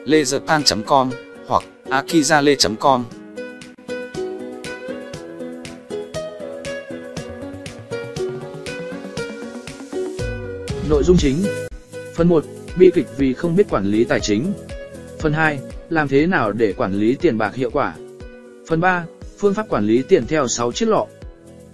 lejapan.com 0.05 1.09
hoặc 1.47 1.63
akizale.com 1.89 3.03
Nội 10.89 11.03
dung 11.03 11.17
chính 11.17 11.35
Phần 12.15 12.27
1. 12.27 12.43
Bi 12.77 12.91
kịch 12.93 13.07
vì 13.17 13.33
không 13.33 13.55
biết 13.55 13.69
quản 13.69 13.85
lý 13.85 14.03
tài 14.03 14.19
chính 14.19 14.53
Phần 15.19 15.33
2. 15.33 15.59
Làm 15.93 16.07
thế 16.07 16.27
nào 16.27 16.51
để 16.51 16.73
quản 16.73 16.93
lý 16.93 17.15
tiền 17.15 17.37
bạc 17.37 17.55
hiệu 17.55 17.69
quả 17.69 17.95
Phần 18.67 18.79
3. 18.79 19.05
Phương 19.37 19.53
pháp 19.53 19.69
quản 19.69 19.85
lý 19.85 20.01
tiền 20.01 20.25
theo 20.27 20.47
6 20.47 20.71
chiếc 20.71 20.89
lọ 20.89 21.07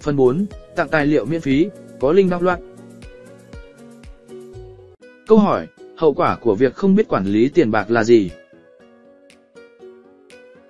Phần 0.00 0.16
4. 0.16 0.46
Tặng 0.76 0.88
tài 0.88 1.06
liệu 1.06 1.24
miễn 1.24 1.40
phí, 1.40 1.68
có 2.00 2.12
link 2.12 2.30
đọc 2.30 2.42
loạt 2.42 2.60
Câu 5.26 5.38
hỏi, 5.38 5.66
hậu 5.96 6.14
quả 6.14 6.36
của 6.36 6.54
việc 6.54 6.74
không 6.74 6.94
biết 6.94 7.08
quản 7.08 7.26
lý 7.26 7.48
tiền 7.48 7.70
bạc 7.70 7.90
là 7.90 8.04
gì? 8.04 8.30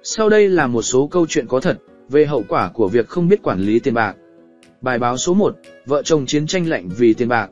Sau 0.03 0.29
đây 0.29 0.49
là 0.49 0.67
một 0.67 0.83
số 0.83 1.07
câu 1.07 1.27
chuyện 1.29 1.47
có 1.47 1.61
thật 1.61 1.79
về 2.09 2.27
hậu 2.27 2.45
quả 2.49 2.71
của 2.75 2.89
việc 2.89 3.09
không 3.09 3.29
biết 3.29 3.43
quản 3.43 3.61
lý 3.61 3.79
tiền 3.79 3.95
bạc. 3.95 4.17
Bài 4.81 4.99
báo 4.99 5.17
số 5.17 5.35
1, 5.35 5.57
vợ 5.87 6.03
chồng 6.03 6.27
chiến 6.27 6.47
tranh 6.47 6.69
lạnh 6.69 6.89
vì 6.97 7.15
tiền 7.15 7.29
bạc. 7.29 7.51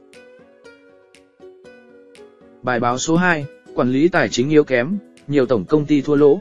Bài 2.63 2.81
báo 2.81 2.99
số 2.99 3.17
2, 3.17 3.47
quản 3.75 3.91
lý 3.91 4.09
tài 4.09 4.29
chính 4.29 4.51
yếu 4.51 4.65
kém, 4.65 4.99
nhiều 5.29 5.47
tổng 5.47 5.65
công 5.65 5.87
ty 5.87 6.01
thua 6.01 6.15
lỗ. 6.15 6.41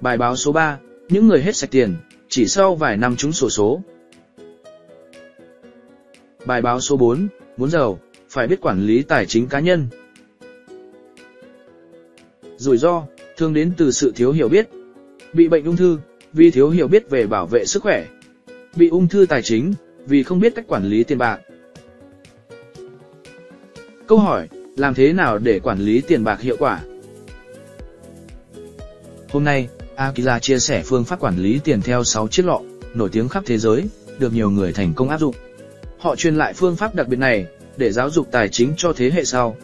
Bài 0.00 0.18
báo 0.18 0.36
số 0.36 0.52
3, 0.52 0.78
những 1.08 1.28
người 1.28 1.42
hết 1.42 1.56
sạch 1.56 1.70
tiền, 1.70 1.96
chỉ 2.28 2.46
sau 2.46 2.74
vài 2.74 2.96
năm 2.96 3.16
trúng 3.16 3.32
sổ 3.32 3.50
số. 3.50 3.82
Bài 6.46 6.62
báo 6.62 6.80
số 6.80 6.96
4, 6.96 7.28
muốn 7.56 7.70
giàu, 7.70 7.98
phải 8.28 8.46
biết 8.46 8.60
quản 8.60 8.86
lý 8.86 9.02
tài 9.02 9.26
chính 9.26 9.48
cá 9.48 9.60
nhân. 9.60 9.86
Rủi 12.56 12.76
ro, 12.76 13.06
thường 13.36 13.54
đến 13.54 13.72
từ 13.76 13.90
sự 13.90 14.12
thiếu 14.16 14.32
hiểu 14.32 14.48
biết. 14.48 14.68
Bị 15.32 15.48
bệnh 15.48 15.64
ung 15.64 15.76
thư, 15.76 15.98
vì 16.32 16.50
thiếu 16.50 16.70
hiểu 16.70 16.88
biết 16.88 17.10
về 17.10 17.26
bảo 17.26 17.46
vệ 17.46 17.64
sức 17.64 17.82
khỏe. 17.82 18.06
Bị 18.76 18.88
ung 18.88 19.08
thư 19.08 19.26
tài 19.28 19.42
chính, 19.42 19.74
vì 20.06 20.22
không 20.22 20.40
biết 20.40 20.54
cách 20.54 20.64
quản 20.68 20.84
lý 20.84 21.04
tiền 21.04 21.18
bạc. 21.18 21.40
Câu 24.06 24.18
hỏi, 24.18 24.48
làm 24.78 24.94
thế 24.94 25.12
nào 25.12 25.38
để 25.38 25.60
quản 25.60 25.78
lý 25.78 26.00
tiền 26.00 26.24
bạc 26.24 26.40
hiệu 26.40 26.56
quả? 26.58 26.80
Hôm 29.30 29.44
nay, 29.44 29.68
Akiza 29.96 30.38
chia 30.38 30.58
sẻ 30.58 30.82
phương 30.86 31.04
pháp 31.04 31.20
quản 31.20 31.36
lý 31.36 31.60
tiền 31.64 31.80
theo 31.80 32.04
6 32.04 32.28
chiếc 32.28 32.46
lọ, 32.46 32.60
nổi 32.94 33.08
tiếng 33.12 33.28
khắp 33.28 33.42
thế 33.46 33.58
giới, 33.58 33.88
được 34.18 34.32
nhiều 34.32 34.50
người 34.50 34.72
thành 34.72 34.94
công 34.94 35.08
áp 35.08 35.18
dụng. 35.18 35.34
Họ 35.98 36.16
truyền 36.16 36.36
lại 36.36 36.52
phương 36.52 36.76
pháp 36.76 36.94
đặc 36.94 37.08
biệt 37.08 37.18
này 37.18 37.46
để 37.76 37.92
giáo 37.92 38.10
dục 38.10 38.28
tài 38.30 38.48
chính 38.48 38.74
cho 38.76 38.92
thế 38.92 39.10
hệ 39.10 39.24
sau. 39.24 39.56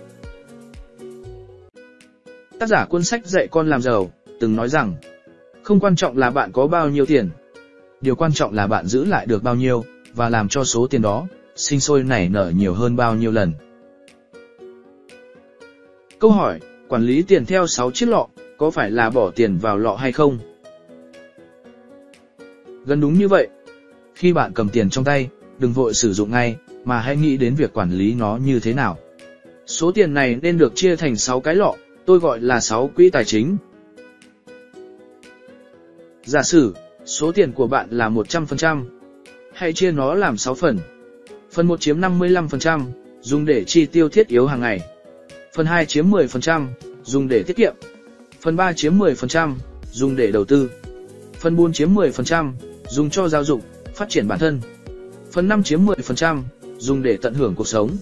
Tác 2.59 2.69
giả 2.69 2.85
cuốn 2.85 3.05
sách 3.05 3.27
dạy 3.27 3.49
con 3.51 3.71
làm 3.71 3.83
giàu 3.83 4.11
từng 4.41 4.57
nói 4.57 4.69
rằng, 4.69 4.95
không 5.63 5.81
quan 5.81 5.97
trọng 5.97 6.19
là 6.19 6.31
bạn 6.31 6.53
có 6.53 6.67
bao 6.67 6.91
nhiêu 6.91 7.07
tiền, 7.07 7.31
điều 8.01 8.17
quan 8.17 8.33
trọng 8.33 8.55
là 8.55 8.67
bạn 8.67 8.87
giữ 8.87 9.05
lại 9.05 9.27
được 9.27 9.43
bao 9.43 9.55
nhiêu 9.55 9.85
và 10.15 10.29
làm 10.29 10.49
cho 10.49 10.65
số 10.65 10.87
tiền 10.87 11.03
đó 11.03 11.27
sinh 11.57 11.81
sôi 11.81 12.03
nảy 12.03 12.29
nở 12.29 12.53
nhiều 12.57 12.75
hơn 12.75 12.97
bao 12.97 13.15
nhiêu 13.15 13.33
lần. 13.33 13.53
Câu 16.25 16.31
hỏi, 16.31 16.61
quản 16.89 17.03
lý 17.03 17.23
tiền 17.23 17.47
theo 17.47 17.67
6 17.67 17.91
chiếc 17.91 18.07
lọ, 18.07 18.27
có 18.59 18.71
phải 18.71 18.91
là 18.91 19.11
bỏ 19.11 19.31
tiền 19.31 19.59
vào 19.59 19.79
lọ 19.79 19.95
hay 19.95 20.13
không? 20.13 20.39
Gần 22.87 23.01
đúng 23.01 23.15
như 23.15 23.29
vậy. 23.29 23.49
Khi 24.15 24.33
bạn 24.33 24.53
cầm 24.55 24.69
tiền 24.69 24.91
trong 24.91 25.05
tay, 25.05 25.29
đừng 25.59 25.73
vội 25.73 25.95
sử 25.95 26.13
dụng 26.13 26.31
ngay, 26.31 26.57
mà 26.85 27.01
hãy 27.01 27.17
nghĩ 27.17 27.37
đến 27.37 27.55
việc 27.55 27.73
quản 27.73 27.91
lý 27.91 28.15
nó 28.15 28.37
như 28.37 28.61
thế 28.61 28.73
nào. 28.73 28.99
Số 29.67 29.93
tiền 29.93 30.15
này 30.15 30.39
nên 30.43 30.59
được 30.59 30.73
chia 30.75 30.97
thành 30.97 31.17
6 31.17 31.41
cái 31.41 31.55
lọ, 31.55 31.75
tôi 32.07 32.19
gọi 32.19 32.41
là 32.41 32.61
6 32.61 32.91
quỹ 32.97 33.11
tài 33.11 33.25
chính. 33.25 33.57
Giả 36.25 36.43
sử, 36.43 36.75
số 37.05 37.33
tiền 37.33 37.53
của 37.53 37.67
bạn 37.67 37.89
là 37.91 38.09
100%. 38.09 38.85
Hãy 39.55 39.73
chia 39.73 39.93
nó 39.93 40.15
làm 40.15 40.37
6 40.37 40.55
phần. 40.55 40.79
Phần 41.53 41.67
1 41.67 41.81
chiếm 41.81 42.01
55%, 42.01 42.81
dùng 43.21 43.45
để 43.45 43.65
chi 43.65 43.87
tiêu 43.87 44.09
thiết 44.09 44.29
yếu 44.29 44.47
hàng 44.47 44.61
ngày. 44.61 44.94
Phần 45.55 45.67
2 45.67 45.87
chiếm 45.87 46.11
10%, 46.11 46.67
dùng 47.05 47.29
để 47.29 47.43
tiết 47.43 47.57
kiệm. 47.57 47.75
Phần 48.41 48.57
3 48.57 48.73
chiếm 48.73 48.99
10%, 48.99 49.55
dùng 49.93 50.17
để 50.17 50.31
đầu 50.33 50.45
tư. 50.45 50.71
Phần 51.41 51.57
4 51.57 51.73
chiếm 51.73 51.95
10%, 51.95 52.53
dùng 52.89 53.11
cho 53.11 53.29
giáo 53.29 53.45
dục, 53.45 53.61
phát 53.95 54.09
triển 54.09 54.29
bản 54.29 54.39
thân. 54.39 54.61
Phần 55.33 55.49
5 55.49 55.63
chiếm 55.63 55.87
10%, 55.87 56.43
dùng 56.79 57.03
để 57.03 57.19
tận 57.23 57.35
hưởng 57.35 57.55
cuộc 57.55 57.69
sống. 57.69 57.97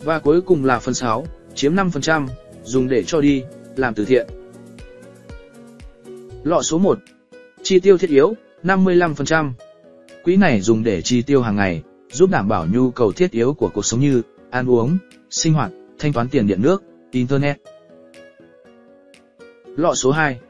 Và 0.00 0.18
cuối 0.18 0.40
cùng 0.40 0.64
là 0.64 0.78
phần 0.78 0.94
6, 0.94 1.26
chiếm 1.54 1.74
5%, 1.74 2.26
dùng 2.64 2.88
để 2.88 3.04
cho 3.04 3.20
đi, 3.20 3.42
làm 3.76 3.94
từ 3.94 4.04
thiện. 4.04 4.26
Lọ 6.44 6.62
số 6.62 6.78
1. 6.78 6.98
Chi 7.62 7.80
tiêu 7.80 7.98
thiết 7.98 8.10
yếu, 8.10 8.34
55%. 8.64 9.52
Quỹ 10.24 10.36
này 10.36 10.60
dùng 10.60 10.82
để 10.82 11.02
chi 11.02 11.22
tiêu 11.22 11.42
hàng 11.42 11.56
ngày, 11.56 11.82
giúp 12.12 12.30
đảm 12.30 12.48
bảo 12.48 12.66
nhu 12.72 12.90
cầu 12.90 13.12
thiết 13.12 13.30
yếu 13.30 13.54
của 13.54 13.68
cuộc 13.68 13.84
sống 13.84 14.00
như 14.00 14.22
ăn 14.50 14.70
uống, 14.70 14.98
sinh 15.30 15.52
hoạt, 15.52 15.70
thanh 16.00 16.12
toán 16.12 16.28
tiền 16.28 16.46
điện 16.46 16.62
nước, 16.62 16.82
internet. 17.10 17.60
Lọ 19.76 19.94
số 19.94 20.10
2. 20.10 20.40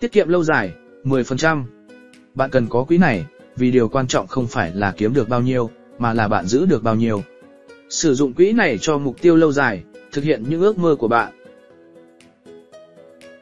Tiết 0.00 0.12
kiệm 0.12 0.28
lâu 0.28 0.44
dài, 0.44 0.72
10%. 1.04 1.64
Bạn 2.34 2.50
cần 2.50 2.66
có 2.68 2.84
quỹ 2.84 2.98
này, 2.98 3.26
vì 3.56 3.70
điều 3.70 3.88
quan 3.88 4.06
trọng 4.06 4.26
không 4.26 4.46
phải 4.46 4.74
là 4.74 4.94
kiếm 4.96 5.14
được 5.14 5.28
bao 5.28 5.40
nhiêu, 5.40 5.70
mà 5.98 6.12
là 6.12 6.28
bạn 6.28 6.46
giữ 6.46 6.66
được 6.66 6.82
bao 6.82 6.94
nhiêu. 6.94 7.22
Sử 7.88 8.14
dụng 8.14 8.32
quỹ 8.32 8.52
này 8.52 8.78
cho 8.80 8.98
mục 8.98 9.16
tiêu 9.20 9.36
lâu 9.36 9.52
dài, 9.52 9.84
thực 10.12 10.24
hiện 10.24 10.44
những 10.48 10.60
ước 10.60 10.78
mơ 10.78 10.96
của 10.98 11.08
bạn. 11.08 11.32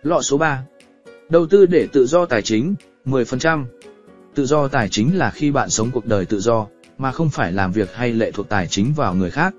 Lọ 0.02 0.20
số 0.22 0.38
3. 0.38 0.64
Đầu 1.28 1.46
tư 1.46 1.66
để 1.66 1.88
tự 1.92 2.06
do 2.06 2.26
tài 2.26 2.42
chính, 2.42 2.74
10%. 3.04 3.64
Tự 4.34 4.46
do 4.46 4.68
tài 4.68 4.88
chính 4.88 5.18
là 5.18 5.30
khi 5.30 5.50
bạn 5.50 5.70
sống 5.70 5.90
cuộc 5.90 6.06
đời 6.06 6.24
tự 6.24 6.40
do, 6.40 6.66
mà 6.98 7.12
không 7.12 7.30
phải 7.30 7.52
làm 7.52 7.72
việc 7.72 7.94
hay 7.94 8.12
lệ 8.12 8.30
thuộc 8.30 8.48
tài 8.48 8.66
chính 8.66 8.92
vào 8.96 9.14
người 9.14 9.30
khác. 9.30 9.54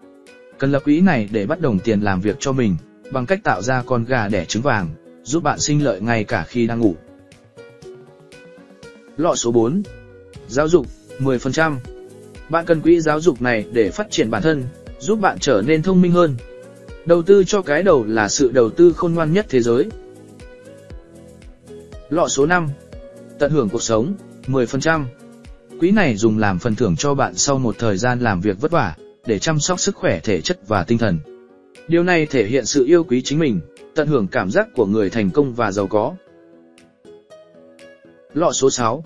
Cần 0.60 0.72
lập 0.72 0.84
quỹ 0.86 1.02
này 1.02 1.30
để 1.32 1.46
bắt 1.46 1.62
đồng 1.62 1.80
tiền 1.80 2.02
làm 2.02 2.22
việc 2.22 2.36
cho 2.40 2.52
mình, 2.52 2.78
bằng 3.12 3.26
cách 3.26 3.44
tạo 3.44 3.62
ra 3.62 3.84
con 3.86 4.06
gà 4.06 4.28
đẻ 4.28 4.46
trứng 4.46 4.64
vàng, 4.64 4.90
giúp 5.24 5.44
bạn 5.44 5.60
sinh 5.60 5.84
lợi 5.84 6.02
ngay 6.02 6.24
cả 6.24 6.46
khi 6.48 6.68
đang 6.68 6.80
ngủ. 6.80 6.96
Lọ 9.18 9.36
số 9.36 9.52
4. 9.52 9.84
Giáo 10.48 10.68
dục, 10.68 10.86
10%. 11.20 11.76
Bạn 12.50 12.66
cần 12.66 12.82
quỹ 12.82 13.00
giáo 13.00 13.22
dục 13.22 13.42
này 13.42 13.66
để 13.72 13.92
phát 13.92 14.08
triển 14.12 14.30
bản 14.30 14.42
thân, 14.42 14.64
giúp 15.00 15.20
bạn 15.20 15.40
trở 15.40 15.62
nên 15.66 15.82
thông 15.82 16.02
minh 16.02 16.12
hơn. 16.12 16.36
Đầu 17.06 17.22
tư 17.22 17.44
cho 17.44 17.62
cái 17.62 17.84
đầu 17.84 18.06
là 18.08 18.30
sự 18.30 18.52
đầu 18.52 18.70
tư 18.70 18.94
khôn 18.94 19.14
ngoan 19.14 19.34
nhất 19.34 19.46
thế 19.50 19.62
giới. 19.62 19.90
Lọ 22.10 22.28
số 22.28 22.46
5. 22.46 22.70
Tận 23.40 23.52
hưởng 23.52 23.70
cuộc 23.70 23.82
sống, 23.84 24.14
10%. 24.48 25.06
Quỹ 25.80 25.92
này 25.92 26.16
dùng 26.16 26.38
làm 26.38 26.60
phần 26.60 26.76
thưởng 26.76 26.96
cho 26.96 27.14
bạn 27.14 27.36
sau 27.36 27.58
một 27.58 27.76
thời 27.80 27.98
gian 27.98 28.20
làm 28.20 28.42
việc 28.42 28.62
vất 28.62 28.72
vả, 28.72 28.96
để 29.26 29.40
chăm 29.40 29.60
sóc 29.60 29.80
sức 29.80 29.96
khỏe 29.96 30.20
thể 30.20 30.42
chất 30.42 30.68
và 30.68 30.84
tinh 30.84 30.98
thần. 30.98 31.20
Điều 31.88 32.04
này 32.04 32.26
thể 32.26 32.46
hiện 32.46 32.66
sự 32.66 32.86
yêu 32.86 33.04
quý 33.04 33.22
chính 33.22 33.40
mình, 33.40 33.60
tận 33.96 34.08
hưởng 34.08 34.28
cảm 34.28 34.52
giác 34.52 34.68
của 34.76 34.86
người 34.86 35.10
thành 35.10 35.30
công 35.30 35.54
và 35.54 35.72
giàu 35.72 35.88
có. 35.88 36.16
Lọ 38.34 38.52
số 38.52 38.70
6. 38.70 39.04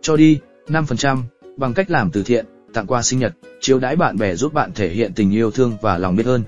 Cho 0.00 0.16
đi, 0.16 0.38
5%, 0.66 1.22
bằng 1.56 1.74
cách 1.74 1.90
làm 1.90 2.10
từ 2.10 2.22
thiện, 2.22 2.46
tặng 2.72 2.86
quà 2.86 3.02
sinh 3.02 3.18
nhật, 3.18 3.32
chiếu 3.60 3.78
đãi 3.78 3.96
bạn 3.96 4.16
bè 4.18 4.34
giúp 4.34 4.52
bạn 4.52 4.70
thể 4.74 4.88
hiện 4.88 5.12
tình 5.14 5.30
yêu 5.30 5.50
thương 5.50 5.76
và 5.82 5.98
lòng 5.98 6.16
biết 6.16 6.26
ơn. 6.26 6.42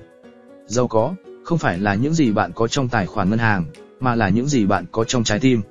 Giàu 0.65 0.87
có, 0.87 1.15
không 1.43 1.57
phải 1.57 1.79
là 1.79 1.95
những 1.95 2.13
gì 2.13 2.31
bạn 2.31 2.51
có 2.55 2.67
trong 2.67 2.89
tài 2.89 3.05
khoản 3.05 3.29
ngân 3.29 3.39
hàng, 3.39 3.65
mà 3.99 4.15
là 4.15 4.29
những 4.29 4.47
gì 4.47 4.65
bạn 4.65 4.85
có 4.91 5.03
trong 5.03 5.23
trái 5.23 5.39
tim. 5.39 5.61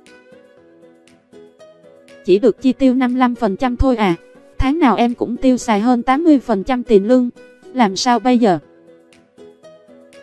Chỉ 2.25 2.39
được 2.39 2.61
chi 2.61 2.73
tiêu 2.73 2.93
55% 2.93 3.75
thôi 3.79 3.95
à. 3.95 4.15
Tháng 4.63 4.79
nào 4.79 4.95
em 4.95 5.15
cũng 5.15 5.37
tiêu 5.37 5.57
xài 5.57 5.79
hơn 5.79 6.01
80% 6.05 6.83
tiền 6.87 7.07
lương. 7.07 7.29
Làm 7.73 7.95
sao 7.95 8.19
bây 8.19 8.37
giờ? 8.37 8.59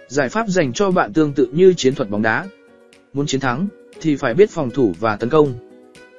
Giải 0.08 0.28
pháp 0.28 0.48
dành 0.48 0.72
cho 0.72 0.90
bạn 0.90 1.12
tương 1.12 1.32
tự 1.32 1.48
như 1.52 1.74
chiến 1.76 1.94
thuật 1.94 2.10
bóng 2.10 2.22
đá. 2.22 2.48
Muốn 3.12 3.26
chiến 3.26 3.40
thắng, 3.40 3.68
thì 4.00 4.16
phải 4.16 4.34
biết 4.34 4.50
phòng 4.50 4.70
thủ 4.70 4.92
và 5.00 5.16
tấn 5.16 5.28
công. 5.28 5.54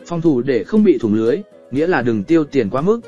Phòng 0.06 0.22
thủ 0.22 0.42
để 0.42 0.63
không 0.63 0.84
bị 0.84 0.98
thủng 0.98 1.13
lưới, 1.13 1.38
nghĩa 1.72 1.88
là 1.88 2.01
đừng 2.01 2.24
tiêu 2.24 2.44
tiền 2.44 2.70
quá 2.70 2.82
mức. 2.82 3.01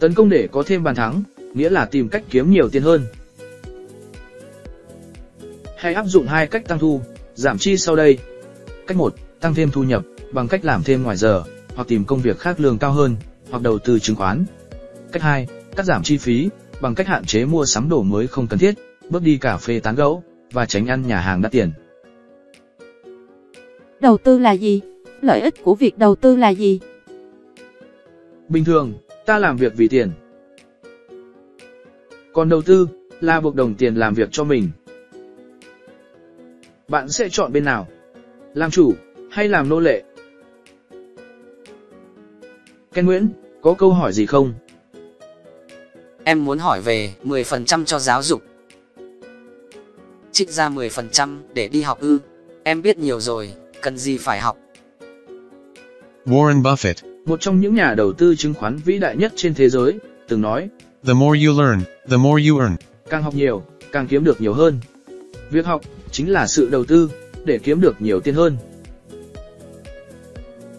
Tấn 0.00 0.14
công 0.14 0.28
để 0.28 0.48
có 0.52 0.62
thêm 0.66 0.82
bàn 0.82 0.94
thắng, 0.94 1.22
nghĩa 1.54 1.70
là 1.70 1.84
tìm 1.84 2.08
cách 2.08 2.22
kiếm 2.30 2.50
nhiều 2.50 2.68
tiền 2.68 2.82
hơn. 2.82 3.02
Hãy 5.76 5.94
áp 5.94 6.04
dụng 6.06 6.26
hai 6.26 6.46
cách 6.46 6.68
tăng 6.68 6.78
thu, 6.78 7.00
giảm 7.34 7.58
chi 7.58 7.76
sau 7.76 7.96
đây. 7.96 8.18
Cách 8.86 8.96
1. 8.96 9.14
Tăng 9.40 9.54
thêm 9.54 9.70
thu 9.70 9.82
nhập 9.82 10.02
bằng 10.32 10.48
cách 10.48 10.64
làm 10.64 10.82
thêm 10.82 11.02
ngoài 11.02 11.16
giờ, 11.16 11.42
hoặc 11.74 11.88
tìm 11.88 12.04
công 12.04 12.20
việc 12.20 12.38
khác 12.38 12.60
lương 12.60 12.78
cao 12.78 12.92
hơn, 12.92 13.16
hoặc 13.54 13.62
đầu 13.62 13.78
tư 13.78 13.98
chứng 13.98 14.16
khoán. 14.16 14.44
Cách 15.12 15.22
2. 15.22 15.46
Cắt 15.76 15.82
giảm 15.82 16.02
chi 16.02 16.18
phí 16.18 16.48
bằng 16.80 16.94
cách 16.94 17.06
hạn 17.06 17.24
chế 17.24 17.44
mua 17.44 17.64
sắm 17.64 17.88
đồ 17.88 18.02
mới 18.02 18.26
không 18.26 18.46
cần 18.46 18.58
thiết, 18.58 18.74
bớt 19.10 19.22
đi 19.22 19.38
cà 19.38 19.56
phê 19.56 19.80
tán 19.80 19.94
gẫu 19.94 20.22
và 20.52 20.66
tránh 20.66 20.86
ăn 20.86 21.02
nhà 21.06 21.20
hàng 21.20 21.42
đắt 21.42 21.52
tiền. 21.52 21.70
Đầu 24.00 24.18
tư 24.18 24.38
là 24.38 24.52
gì? 24.52 24.80
Lợi 25.20 25.40
ích 25.40 25.54
của 25.64 25.74
việc 25.74 25.98
đầu 25.98 26.14
tư 26.14 26.36
là 26.36 26.48
gì? 26.48 26.80
Bình 28.48 28.64
thường, 28.64 28.92
ta 29.26 29.38
làm 29.38 29.56
việc 29.56 29.72
vì 29.76 29.88
tiền. 29.88 30.10
Còn 32.32 32.48
đầu 32.48 32.62
tư 32.62 32.88
là 33.20 33.40
buộc 33.40 33.54
đồng 33.54 33.74
tiền 33.74 33.94
làm 33.94 34.14
việc 34.14 34.28
cho 34.32 34.44
mình. 34.44 34.68
Bạn 36.88 37.08
sẽ 37.08 37.28
chọn 37.28 37.52
bên 37.52 37.64
nào? 37.64 37.88
Làm 38.54 38.70
chủ 38.70 38.94
hay 39.30 39.48
làm 39.48 39.68
nô 39.68 39.80
lệ? 39.80 40.02
Ken 42.94 43.06
Nguyễn, 43.06 43.28
có 43.64 43.74
câu 43.74 43.92
hỏi 43.92 44.12
gì 44.12 44.26
không? 44.26 44.52
Em 46.24 46.44
muốn 46.44 46.58
hỏi 46.58 46.80
về 46.80 47.14
10% 47.24 47.84
cho 47.84 47.98
giáo 47.98 48.22
dục. 48.22 48.42
Trích 50.32 50.50
ra 50.50 50.68
10% 50.68 51.38
để 51.54 51.68
đi 51.68 51.82
học 51.82 52.00
ư. 52.00 52.18
Em 52.62 52.82
biết 52.82 52.98
nhiều 52.98 53.20
rồi, 53.20 53.52
cần 53.82 53.98
gì 53.98 54.18
phải 54.18 54.40
học. 54.40 54.56
Warren 56.26 56.62
Buffett. 56.62 56.94
Một 57.26 57.40
trong 57.40 57.60
những 57.60 57.74
nhà 57.74 57.94
đầu 57.94 58.12
tư 58.12 58.36
chứng 58.36 58.54
khoán 58.54 58.76
vĩ 58.76 58.98
đại 58.98 59.16
nhất 59.16 59.32
trên 59.36 59.54
thế 59.54 59.68
giới, 59.68 59.98
từng 60.28 60.40
nói, 60.40 60.68
The 61.06 61.12
more 61.12 61.46
you 61.46 61.62
learn, 61.62 61.80
the 62.10 62.16
more 62.16 62.48
you 62.48 62.58
earn. 62.58 62.76
càng 63.10 63.22
học 63.22 63.34
nhiều, 63.34 63.62
càng 63.92 64.06
kiếm 64.06 64.24
được 64.24 64.40
nhiều 64.40 64.54
hơn. 64.54 64.80
Việc 65.50 65.66
học 65.66 65.82
chính 66.10 66.32
là 66.32 66.46
sự 66.46 66.68
đầu 66.70 66.84
tư 66.84 67.10
để 67.44 67.58
kiếm 67.58 67.80
được 67.80 68.00
nhiều 68.00 68.20
tiền 68.20 68.34
hơn. 68.34 68.56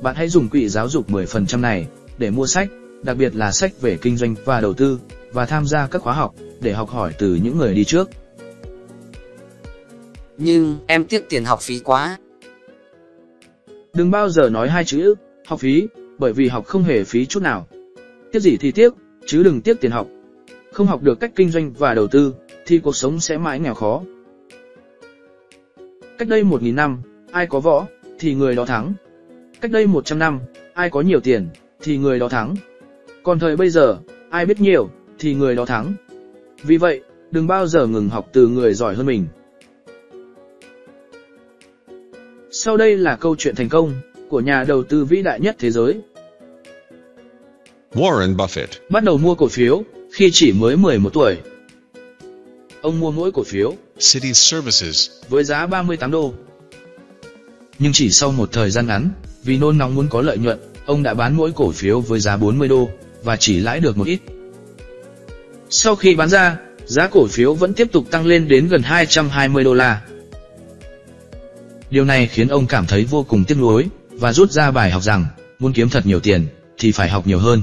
Bạn 0.02 0.16
hãy 0.16 0.30
dùng 0.30 0.50
quỹ 0.50 0.70
giáo 0.70 0.90
dục 0.90 1.10
10% 1.10 1.62
này 1.62 1.88
để 2.18 2.30
mua 2.30 2.48
sách, 2.48 2.70
đặc 3.04 3.18
biệt 3.18 3.36
là 3.36 3.52
sách 3.52 3.82
về 3.82 3.98
kinh 3.98 4.18
doanh 4.18 4.36
và 4.46 4.62
đầu 4.62 4.74
tư, 4.74 5.00
và 5.32 5.46
tham 5.46 5.66
gia 5.66 5.88
các 5.88 6.02
khóa 6.02 6.14
học 6.14 6.36
để 6.62 6.74
học 6.74 6.90
hỏi 6.90 7.14
từ 7.20 7.40
những 7.44 7.58
người 7.58 7.74
đi 7.74 7.84
trước. 7.84 8.10
Nhưng 10.38 10.78
em 10.88 11.06
tiếc 11.06 11.30
tiền 11.30 11.46
học 11.46 11.60
phí 11.62 11.80
quá. 11.80 12.18
Đừng 13.94 14.12
bao 14.12 14.30
giờ 14.30 14.50
nói 14.50 14.70
hai 14.70 14.86
chữ 14.86 15.16
học 15.46 15.60
phí, 15.60 15.88
bởi 16.18 16.34
vì 16.34 16.48
học 16.48 16.66
không 16.66 16.84
hề 16.84 17.04
phí 17.04 17.26
chút 17.26 17.44
nào. 17.44 17.68
Tiếc 18.32 18.40
gì 18.40 18.58
thì 18.58 18.72
tiếc, 18.72 18.94
chứ 19.26 19.44
đừng 19.44 19.62
tiếc 19.62 19.82
tiền 19.82 19.92
học. 19.92 20.08
Không 20.74 20.88
học 20.88 21.02
được 21.02 21.20
cách 21.20 21.32
kinh 21.36 21.50
doanh 21.50 21.74
và 21.74 21.94
đầu 21.94 22.08
tư, 22.08 22.34
thì 22.66 22.80
cuộc 22.80 22.96
sống 22.96 23.20
sẽ 23.20 23.38
mãi 23.38 23.60
nghèo 23.60 23.74
khó. 23.74 24.04
Cách 26.18 26.28
đây 26.28 26.44
1.000 26.44 26.76
năm, 26.76 27.02
ai 27.32 27.48
có 27.48 27.60
võ, 27.60 27.88
thì 28.20 28.34
người 28.34 28.56
đó 28.56 28.66
thắng. 28.66 28.94
Cách 29.62 29.72
đây 29.72 29.88
100 29.88 30.20
năm, 30.20 30.40
ai 30.74 30.90
có 30.90 31.02
nhiều 31.02 31.20
tiền, 31.20 31.48
thì 31.82 31.98
người 31.98 32.20
đó 32.20 32.30
thắng. 32.30 32.56
Còn 33.24 33.40
thời 33.40 33.56
bây 33.56 33.70
giờ, 33.70 33.98
ai 34.30 34.46
biết 34.46 34.60
nhiều, 34.60 34.90
thì 35.20 35.34
người 35.34 35.56
đó 35.56 35.66
thắng. 35.66 35.94
Vì 36.64 36.78
vậy, 36.78 37.02
đừng 37.32 37.48
bao 37.48 37.68
giờ 37.68 37.88
ngừng 37.88 38.10
học 38.10 38.30
từ 38.34 38.48
người 38.48 38.74
giỏi 38.74 38.96
hơn 38.96 39.06
mình. 39.06 39.28
Sau 42.52 42.78
đây 42.78 42.98
là 42.98 43.16
câu 43.16 43.36
chuyện 43.36 43.56
thành 43.56 43.70
công 43.70 43.94
của 44.30 44.40
nhà 44.40 44.64
đầu 44.64 44.84
tư 44.84 45.06
vĩ 45.06 45.22
đại 45.22 45.40
nhất 45.40 45.56
thế 45.60 45.72
giới. 45.72 46.02
Warren 47.94 48.36
Buffett. 48.36 48.68
Bắt 48.90 49.04
đầu 49.04 49.18
mua 49.18 49.36
cổ 49.36 49.48
phiếu 49.48 49.84
khi 50.12 50.30
chỉ 50.34 50.52
mới 50.52 50.78
11 50.78 51.14
tuổi. 51.14 51.38
Ông 52.82 53.00
mua 53.00 53.12
mỗi 53.12 53.32
cổ 53.32 53.44
phiếu 53.44 53.74
City 54.00 54.34
Services. 54.34 55.10
với 55.30 55.44
giá 55.44 55.68
38 55.68 56.12
đô. 56.12 56.34
Nhưng 57.80 57.94
chỉ 57.94 58.10
sau 58.10 58.32
một 58.32 58.52
thời 58.52 58.72
gian 58.72 58.88
ngắn, 58.88 59.10
vì 59.44 59.58
nôn 59.58 59.78
nóng 59.78 59.96
muốn 59.96 60.08
có 60.10 60.22
lợi 60.22 60.38
nhuận, 60.38 60.60
ông 60.86 61.04
đã 61.04 61.14
bán 61.14 61.38
mỗi 61.38 61.52
cổ 61.52 61.72
phiếu 61.72 62.02
với 62.02 62.20
giá 62.20 62.38
40 62.38 62.68
đô 62.68 62.90
và 63.24 63.36
chỉ 63.36 63.60
lãi 63.60 63.80
được 63.80 63.98
một 63.98 64.08
ít. 64.08 64.20
Sau 65.70 65.96
khi 65.96 66.16
bán 66.16 66.30
ra, 66.30 66.58
giá 66.86 67.08
cổ 67.08 67.28
phiếu 67.28 67.54
vẫn 67.54 67.74
tiếp 67.74 67.88
tục 67.92 68.06
tăng 68.12 68.26
lên 68.26 68.48
đến 68.48 68.68
gần 68.68 68.82
220 68.82 69.64
đô 69.64 69.74
la. 69.74 70.02
Điều 71.90 72.06
này 72.06 72.28
khiến 72.28 72.48
ông 72.48 72.68
cảm 72.68 72.86
thấy 72.86 73.04
vô 73.04 73.24
cùng 73.24 73.44
tiếc 73.44 73.58
nuối 73.58 73.86
và 74.10 74.34
rút 74.34 74.52
ra 74.52 74.72
bài 74.72 74.92
học 74.92 75.04
rằng, 75.04 75.26
muốn 75.60 75.74
kiếm 75.74 75.90
thật 75.90 76.06
nhiều 76.06 76.20
tiền 76.20 76.48
thì 76.78 76.92
phải 76.92 77.10
học 77.10 77.28
nhiều 77.28 77.40
hơn. 77.40 77.62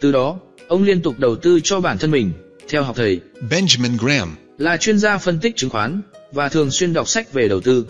Từ 0.00 0.12
đó, 0.12 0.38
ông 0.68 0.82
liên 0.82 1.02
tục 1.02 1.18
đầu 1.18 1.36
tư 1.36 1.60
cho 1.64 1.80
bản 1.80 1.98
thân 1.98 2.10
mình, 2.10 2.32
theo 2.68 2.82
học 2.82 2.96
thầy, 2.96 3.20
Benjamin 3.50 3.96
Graham. 3.98 4.36
là 4.58 4.76
chuyên 4.76 4.98
gia 4.98 5.18
phân 5.18 5.38
tích 5.38 5.56
chứng 5.56 5.70
khoán 5.70 6.00
và 6.32 6.48
thường 6.48 6.70
xuyên 6.70 6.92
đọc 6.92 7.08
sách 7.08 7.32
về 7.32 7.48
đầu 7.48 7.60
tư. 7.60 7.86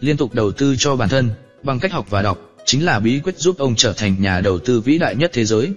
Liên 0.00 0.16
tục 0.16 0.34
đầu 0.34 0.52
tư 0.52 0.74
cho 0.78 0.96
bản 0.96 1.08
thân 1.08 1.30
bằng 1.62 1.78
cách 1.78 1.92
học 1.92 2.10
và 2.10 2.22
đọc 2.22 2.38
chính 2.64 2.84
là 2.84 3.00
bí 3.00 3.20
quyết 3.24 3.38
giúp 3.38 3.58
ông 3.58 3.74
trở 3.74 3.92
thành 3.92 4.16
nhà 4.20 4.40
đầu 4.40 4.58
tư 4.58 4.80
vĩ 4.80 4.98
đại 4.98 5.16
nhất 5.16 5.30
thế 5.34 5.44
giới. 5.44 5.72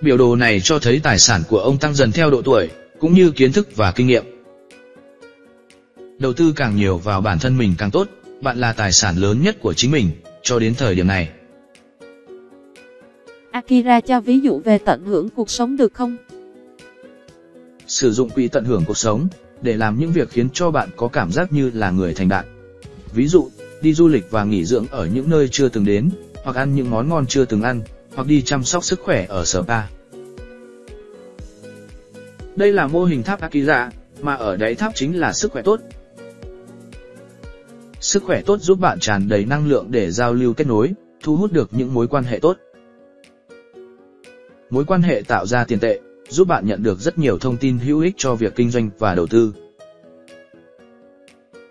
Biểu 0.00 0.16
đồ 0.16 0.36
này 0.36 0.60
cho 0.60 0.78
thấy 0.78 1.00
tài 1.02 1.18
sản 1.18 1.42
của 1.48 1.58
ông 1.58 1.78
tăng 1.78 1.94
dần 1.94 2.12
theo 2.12 2.30
độ 2.30 2.42
tuổi, 2.42 2.70
cũng 3.00 3.14
như 3.14 3.30
kiến 3.30 3.52
thức 3.52 3.76
và 3.76 3.92
kinh 3.92 4.06
nghiệm. 4.06 4.24
Đầu 6.18 6.32
tư 6.32 6.52
càng 6.56 6.76
nhiều 6.76 6.98
vào 6.98 7.20
bản 7.20 7.38
thân 7.38 7.58
mình 7.58 7.74
càng 7.78 7.90
tốt, 7.90 8.08
bạn 8.40 8.58
là 8.58 8.72
tài 8.72 8.92
sản 8.92 9.16
lớn 9.16 9.42
nhất 9.42 9.56
của 9.60 9.74
chính 9.74 9.90
mình, 9.90 10.10
cho 10.42 10.58
đến 10.58 10.74
thời 10.74 10.94
điểm 10.94 11.06
này. 11.06 11.28
Akira 13.50 14.00
cho 14.00 14.20
ví 14.20 14.40
dụ 14.40 14.60
về 14.64 14.78
tận 14.78 15.04
hưởng 15.04 15.28
cuộc 15.28 15.50
sống 15.50 15.76
được 15.76 15.94
không? 15.94 16.16
Sử 17.86 18.12
dụng 18.12 18.30
quỹ 18.30 18.48
tận 18.48 18.64
hưởng 18.64 18.84
cuộc 18.86 18.98
sống 18.98 19.28
để 19.64 19.76
làm 19.76 19.98
những 19.98 20.12
việc 20.12 20.30
khiến 20.30 20.48
cho 20.50 20.70
bạn 20.70 20.88
có 20.96 21.08
cảm 21.08 21.32
giác 21.32 21.52
như 21.52 21.70
là 21.74 21.90
người 21.90 22.14
thành 22.14 22.28
đạt. 22.28 22.46
Ví 23.12 23.26
dụ, 23.26 23.50
đi 23.80 23.94
du 23.94 24.08
lịch 24.08 24.30
và 24.30 24.44
nghỉ 24.44 24.64
dưỡng 24.64 24.86
ở 24.90 25.06
những 25.06 25.30
nơi 25.30 25.48
chưa 25.48 25.68
từng 25.68 25.84
đến, 25.84 26.10
hoặc 26.44 26.56
ăn 26.56 26.74
những 26.74 26.90
món 26.90 27.08
ngon 27.08 27.26
chưa 27.26 27.44
từng 27.44 27.62
ăn, 27.62 27.82
hoặc 28.14 28.26
đi 28.26 28.42
chăm 28.42 28.64
sóc 28.64 28.84
sức 28.84 29.00
khỏe 29.00 29.26
ở 29.28 29.44
spa. 29.44 29.82
Đây 32.56 32.72
là 32.72 32.86
mô 32.86 33.04
hình 33.04 33.22
tháp 33.22 33.40
Akira, 33.40 33.90
mà 34.20 34.34
ở 34.34 34.56
đáy 34.56 34.74
tháp 34.74 34.92
chính 34.94 35.20
là 35.20 35.32
sức 35.32 35.52
khỏe 35.52 35.62
tốt. 35.62 35.80
Sức 38.00 38.22
khỏe 38.24 38.42
tốt 38.46 38.60
giúp 38.60 38.80
bạn 38.80 38.98
tràn 39.00 39.28
đầy 39.28 39.44
năng 39.44 39.68
lượng 39.68 39.86
để 39.90 40.10
giao 40.10 40.32
lưu 40.32 40.54
kết 40.54 40.66
nối, 40.66 40.92
thu 41.22 41.36
hút 41.36 41.52
được 41.52 41.68
những 41.72 41.94
mối 41.94 42.08
quan 42.08 42.24
hệ 42.24 42.38
tốt. 42.38 42.56
Mối 44.70 44.84
quan 44.84 45.02
hệ 45.02 45.22
tạo 45.26 45.46
ra 45.46 45.64
tiền 45.64 45.78
tệ, 45.78 46.00
giúp 46.34 46.48
bạn 46.48 46.66
nhận 46.66 46.82
được 46.82 47.00
rất 47.00 47.18
nhiều 47.18 47.38
thông 47.38 47.56
tin 47.56 47.78
hữu 47.78 48.00
ích 48.00 48.14
cho 48.16 48.34
việc 48.34 48.56
kinh 48.56 48.70
doanh 48.70 48.90
và 48.98 49.14
đầu 49.14 49.26
tư. 49.26 49.52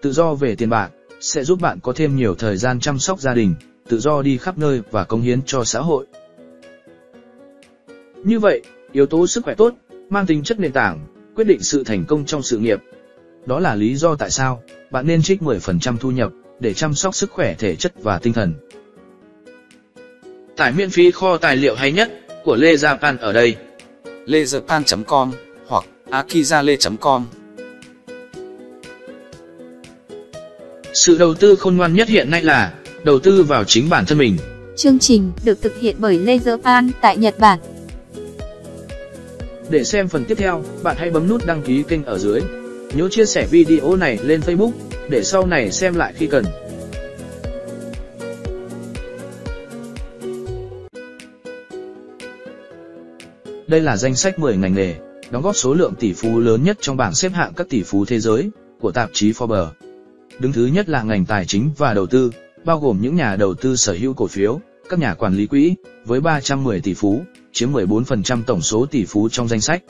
Tự 0.02 0.12
do 0.12 0.34
về 0.34 0.56
tiền 0.56 0.69
bạc 0.69 0.91
sẽ 1.19 1.43
giúp 1.43 1.62
bạn 1.62 1.80
có 1.80 1.93
thêm 1.95 2.15
nhiều 2.15 2.36
thời 2.36 2.58
gian 2.58 2.80
chăm 2.80 2.99
sóc 2.99 3.19
gia 3.19 3.34
đình, 3.34 3.56
tự 3.89 3.99
do 3.99 4.21
đi 4.21 4.38
khắp 4.38 4.58
nơi 4.58 4.82
và 4.91 5.04
cống 5.04 5.21
hiến 5.21 5.41
cho 5.45 5.63
xã 5.63 5.80
hội. 5.80 6.06
Như 8.23 8.39
vậy, 8.39 8.62
yếu 8.91 9.06
tố 9.06 9.28
sức 9.28 9.43
khỏe 9.43 9.56
tốt 9.56 9.73
mang 10.10 10.26
tính 10.26 10.43
chất 10.43 10.60
nền 10.60 10.71
tảng, 10.71 10.99
quyết 11.36 11.47
định 11.47 11.60
sự 11.63 11.84
thành 11.84 12.06
công 12.06 12.26
trong 12.26 12.43
sự 12.43 12.58
nghiệp. 12.58 12.80
Đó 13.45 13.60
là 13.60 13.76
lý 13.76 13.95
do 13.95 14.15
tại 14.15 14.32
sao 14.32 14.63
bạn 14.91 15.08
nên 15.08 15.21
trích 15.21 15.41
10% 15.41 15.97
thu 15.97 16.12
nhập 16.12 16.32
để 16.60 16.73
chăm 16.73 16.93
sóc 16.93 17.15
sức 17.15 17.32
khỏe 17.32 17.56
thể 17.60 17.76
chất 17.76 17.93
và 18.04 18.19
tinh 18.19 18.34
thần. 18.34 18.54
Tải 20.58 20.71
miễn 20.71 20.89
phí 20.89 21.12
kho 21.12 21.38
tài 21.38 21.58
liệu 21.58 21.76
hay 21.76 21.91
nhất 21.91 22.12
của 22.43 22.56
Lê 22.56 22.76
Japan 22.76 23.17
ở 23.19 23.34
đây 23.34 23.56
lejapan.com 24.25 25.31
hoặc 25.67 25.86
akizale.com 26.09 27.25
Sự 30.93 31.17
đầu 31.17 31.33
tư 31.33 31.55
khôn 31.55 31.77
ngoan 31.77 31.93
nhất 31.93 32.07
hiện 32.07 32.31
nay 32.31 32.41
là 32.41 32.73
đầu 33.03 33.19
tư 33.19 33.43
vào 33.43 33.63
chính 33.63 33.89
bản 33.89 34.05
thân 34.05 34.17
mình. 34.17 34.38
Chương 34.75 34.99
trình 34.99 35.31
được 35.45 35.62
thực 35.62 35.79
hiện 35.79 35.95
bởi 35.99 36.19
Laserpan 36.19 36.91
tại 37.01 37.17
Nhật 37.17 37.39
Bản. 37.39 37.59
Để 39.69 39.83
xem 39.83 40.07
phần 40.07 40.25
tiếp 40.25 40.36
theo, 40.36 40.63
bạn 40.83 40.95
hãy 40.99 41.09
bấm 41.09 41.27
nút 41.27 41.45
đăng 41.45 41.62
ký 41.62 41.83
kênh 41.88 42.05
ở 42.05 42.17
dưới. 42.17 42.41
Nhớ 42.93 43.09
chia 43.09 43.25
sẻ 43.25 43.47
video 43.51 43.95
này 43.95 44.17
lên 44.23 44.41
Facebook 44.41 44.71
để 45.09 45.23
sau 45.23 45.45
này 45.45 45.71
xem 45.71 45.95
lại 45.95 46.13
khi 46.17 46.27
cần. 46.27 46.45
Đây 53.73 53.81
là 53.81 53.97
danh 53.97 54.15
sách 54.15 54.39
10 54.39 54.57
ngành 54.57 54.73
nghề 54.73 54.95
đóng 55.31 55.41
góp 55.41 55.55
số 55.55 55.73
lượng 55.73 55.93
tỷ 55.99 56.13
phú 56.13 56.39
lớn 56.39 56.63
nhất 56.63 56.77
trong 56.81 56.97
bảng 56.97 57.13
xếp 57.13 57.29
hạng 57.29 57.53
các 57.53 57.69
tỷ 57.69 57.83
phú 57.83 58.05
thế 58.05 58.19
giới 58.19 58.49
của 58.79 58.91
tạp 58.91 59.09
chí 59.13 59.31
Forbes. 59.31 59.67
Đứng 60.39 60.51
thứ 60.51 60.65
nhất 60.65 60.89
là 60.89 61.03
ngành 61.03 61.25
tài 61.25 61.45
chính 61.45 61.71
và 61.77 61.93
đầu 61.93 62.07
tư, 62.07 62.31
bao 62.65 62.79
gồm 62.79 62.97
những 63.01 63.15
nhà 63.15 63.36
đầu 63.36 63.53
tư 63.53 63.75
sở 63.75 63.93
hữu 63.93 64.13
cổ 64.13 64.27
phiếu, 64.27 64.62
các 64.89 64.99
nhà 64.99 65.13
quản 65.13 65.36
lý 65.36 65.47
quỹ, 65.47 65.75
với 66.05 66.21
310 66.21 66.81
tỷ 66.81 66.93
phú, 66.93 67.23
chiếm 67.51 67.71
14% 67.71 68.43
tổng 68.43 68.62
số 68.62 68.86
tỷ 68.86 69.05
phú 69.05 69.29
trong 69.29 69.47
danh 69.47 69.62
sách. 69.62 69.83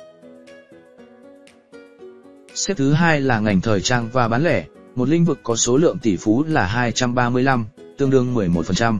Xếp 2.54 2.74
thứ 2.78 2.94
hai 2.94 3.22
là 3.22 3.40
ngành 3.40 3.62
thời 3.62 3.82
trang 3.82 4.10
và 4.14 4.28
bán 4.28 4.44
lẻ, 4.44 4.66
một 4.96 5.10
lĩnh 5.10 5.26
vực 5.26 5.40
có 5.44 5.56
số 5.56 5.78
lượng 5.78 5.98
tỷ 6.02 6.18
phú 6.18 6.44
là 6.48 6.66
235, 6.66 7.66
tương 7.98 8.10
đương 8.10 8.36
11%. 8.36 8.98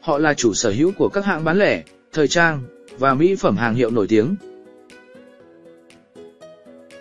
Họ 0.00 0.18
là 0.18 0.34
chủ 0.34 0.54
sở 0.54 0.70
hữu 0.70 0.92
của 0.98 1.08
các 1.08 1.24
hãng 1.24 1.44
bán 1.44 1.58
lẻ, 1.58 1.82
thời 2.12 2.28
trang 2.28 2.62
và 2.98 3.14
mỹ 3.14 3.34
phẩm 3.34 3.56
hàng 3.56 3.74
hiệu 3.74 3.90
nổi 3.90 4.06
tiếng. 4.08 4.36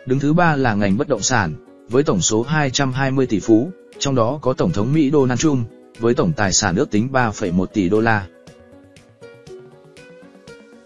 Đứng 0.05 0.19
thứ 0.19 0.33
ba 0.33 0.55
là 0.55 0.75
ngành 0.75 0.97
bất 0.97 1.07
động 1.07 1.21
sản, 1.21 1.53
với 1.89 2.03
tổng 2.03 2.21
số 2.21 2.41
220 2.41 3.25
tỷ 3.25 3.39
phú, 3.39 3.71
trong 3.99 4.15
đó 4.15 4.39
có 4.41 4.53
Tổng 4.53 4.71
thống 4.71 4.93
Mỹ 4.93 5.11
Donald 5.11 5.39
Trump, 5.39 5.67
với 5.99 6.13
tổng 6.13 6.33
tài 6.33 6.53
sản 6.53 6.75
ước 6.75 6.91
tính 6.91 7.09
3,1 7.11 7.65
tỷ 7.65 7.89
đô 7.89 8.01
la. 8.01 8.27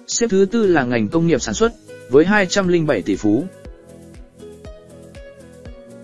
Xếp 0.08 0.28
thứ 0.30 0.46
tư 0.52 0.68
là 0.68 0.84
ngành 0.84 1.08
công 1.08 1.28
nghiệp 1.28 1.42
sản 1.42 1.54
xuất, 1.54 1.72
với 2.10 2.26
207 2.26 3.02
tỷ 3.02 3.16
phú. 3.16 3.46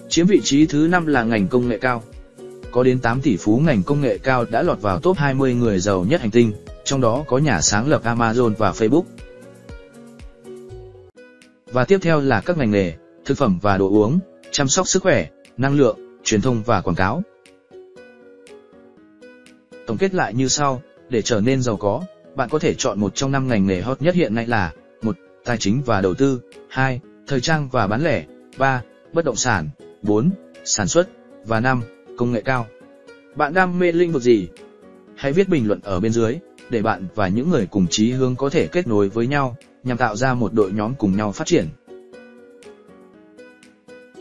Chiếm 0.10 0.28
vị 0.28 0.42
trí 0.44 0.66
thứ 0.66 0.88
năm 0.92 1.06
là 1.06 1.24
ngành 1.24 1.48
công 1.48 1.68
nghệ 1.68 1.78
cao. 1.78 2.04
Có 2.72 2.84
đến 2.84 3.00
8 3.00 3.22
tỷ 3.22 3.38
phú 3.38 3.58
ngành 3.66 3.84
công 3.84 4.02
nghệ 4.02 4.18
cao 4.18 4.46
đã 4.46 4.62
lọt 4.62 4.82
vào 4.82 5.00
top 5.00 5.18
20 5.18 5.54
người 5.54 5.80
giàu 5.80 6.06
nhất 6.10 6.22
hành 6.22 6.32
tinh, 6.32 6.54
trong 6.86 7.02
đó 7.02 7.24
có 7.28 7.38
nhà 7.38 7.62
sáng 7.62 7.88
lập 7.88 8.02
Amazon 8.04 8.54
và 8.58 8.72
Facebook. 8.72 9.04
Và 11.72 11.86
tiếp 11.86 11.98
theo 12.02 12.22
là 12.22 12.42
các 12.42 12.58
ngành 12.58 12.72
nghề, 12.72 12.94
thực 13.26 13.38
phẩm 13.38 13.60
và 13.62 13.78
đồ 13.78 13.90
uống, 13.90 14.20
chăm 14.52 14.68
sóc 14.68 14.88
sức 14.88 15.04
khỏe, 15.04 15.28
năng 15.58 15.78
lượng, 15.78 16.00
truyền 16.24 16.42
thông 16.42 16.64
và 16.64 16.82
quảng 16.82 16.96
cáo. 16.96 17.22
Tổng 19.88 19.98
kết 19.98 20.14
lại 20.14 20.34
như 20.34 20.48
sau, 20.48 20.82
để 21.10 21.22
trở 21.22 21.42
nên 21.42 21.62
giàu 21.62 21.78
có, 21.78 22.04
bạn 22.36 22.50
có 22.50 22.60
thể 22.60 22.74
chọn 22.74 23.00
một 23.00 23.16
trong 23.16 23.32
năm 23.32 23.48
ngành 23.48 23.68
nghề 23.68 23.82
hot 23.82 24.02
nhất 24.02 24.16
hiện 24.16 24.36
nay 24.36 24.48
là 24.48 24.74
1. 25.02 25.18
Tài 25.46 25.58
chính 25.58 25.82
và 25.86 26.02
đầu 26.02 26.14
tư 26.14 26.42
2. 26.70 27.00
Thời 27.28 27.42
trang 27.42 27.70
và 27.72 27.88
bán 27.88 28.04
lẻ 28.04 28.26
3. 28.58 28.82
Bất 29.14 29.26
động 29.26 29.36
sản 29.36 29.70
4. 30.02 30.30
Sản 30.66 30.88
xuất 30.88 31.10
và 31.46 31.60
5. 31.60 31.82
Công 32.18 32.32
nghệ 32.32 32.42
cao 32.42 32.68
Bạn 33.36 33.54
đam 33.54 33.80
mê 33.80 33.92
lĩnh 33.92 34.12
vực 34.12 34.22
gì? 34.22 34.48
Hãy 35.16 35.34
viết 35.34 35.50
bình 35.50 35.68
luận 35.68 35.80
ở 35.84 36.00
bên 36.00 36.12
dưới, 36.12 36.38
để 36.70 36.82
bạn 36.82 37.08
và 37.16 37.28
những 37.28 37.50
người 37.50 37.68
cùng 37.72 37.88
chí 37.90 38.12
hướng 38.12 38.36
có 38.36 38.50
thể 38.50 38.68
kết 38.68 38.88
nối 38.88 39.10
với 39.10 39.28
nhau, 39.28 39.58
nhằm 39.84 39.98
tạo 39.98 40.16
ra 40.16 40.34
một 40.34 40.54
đội 40.54 40.72
nhóm 40.72 40.96
cùng 40.96 41.18
nhau 41.18 41.32
phát 41.32 41.48
triển. 41.48 41.68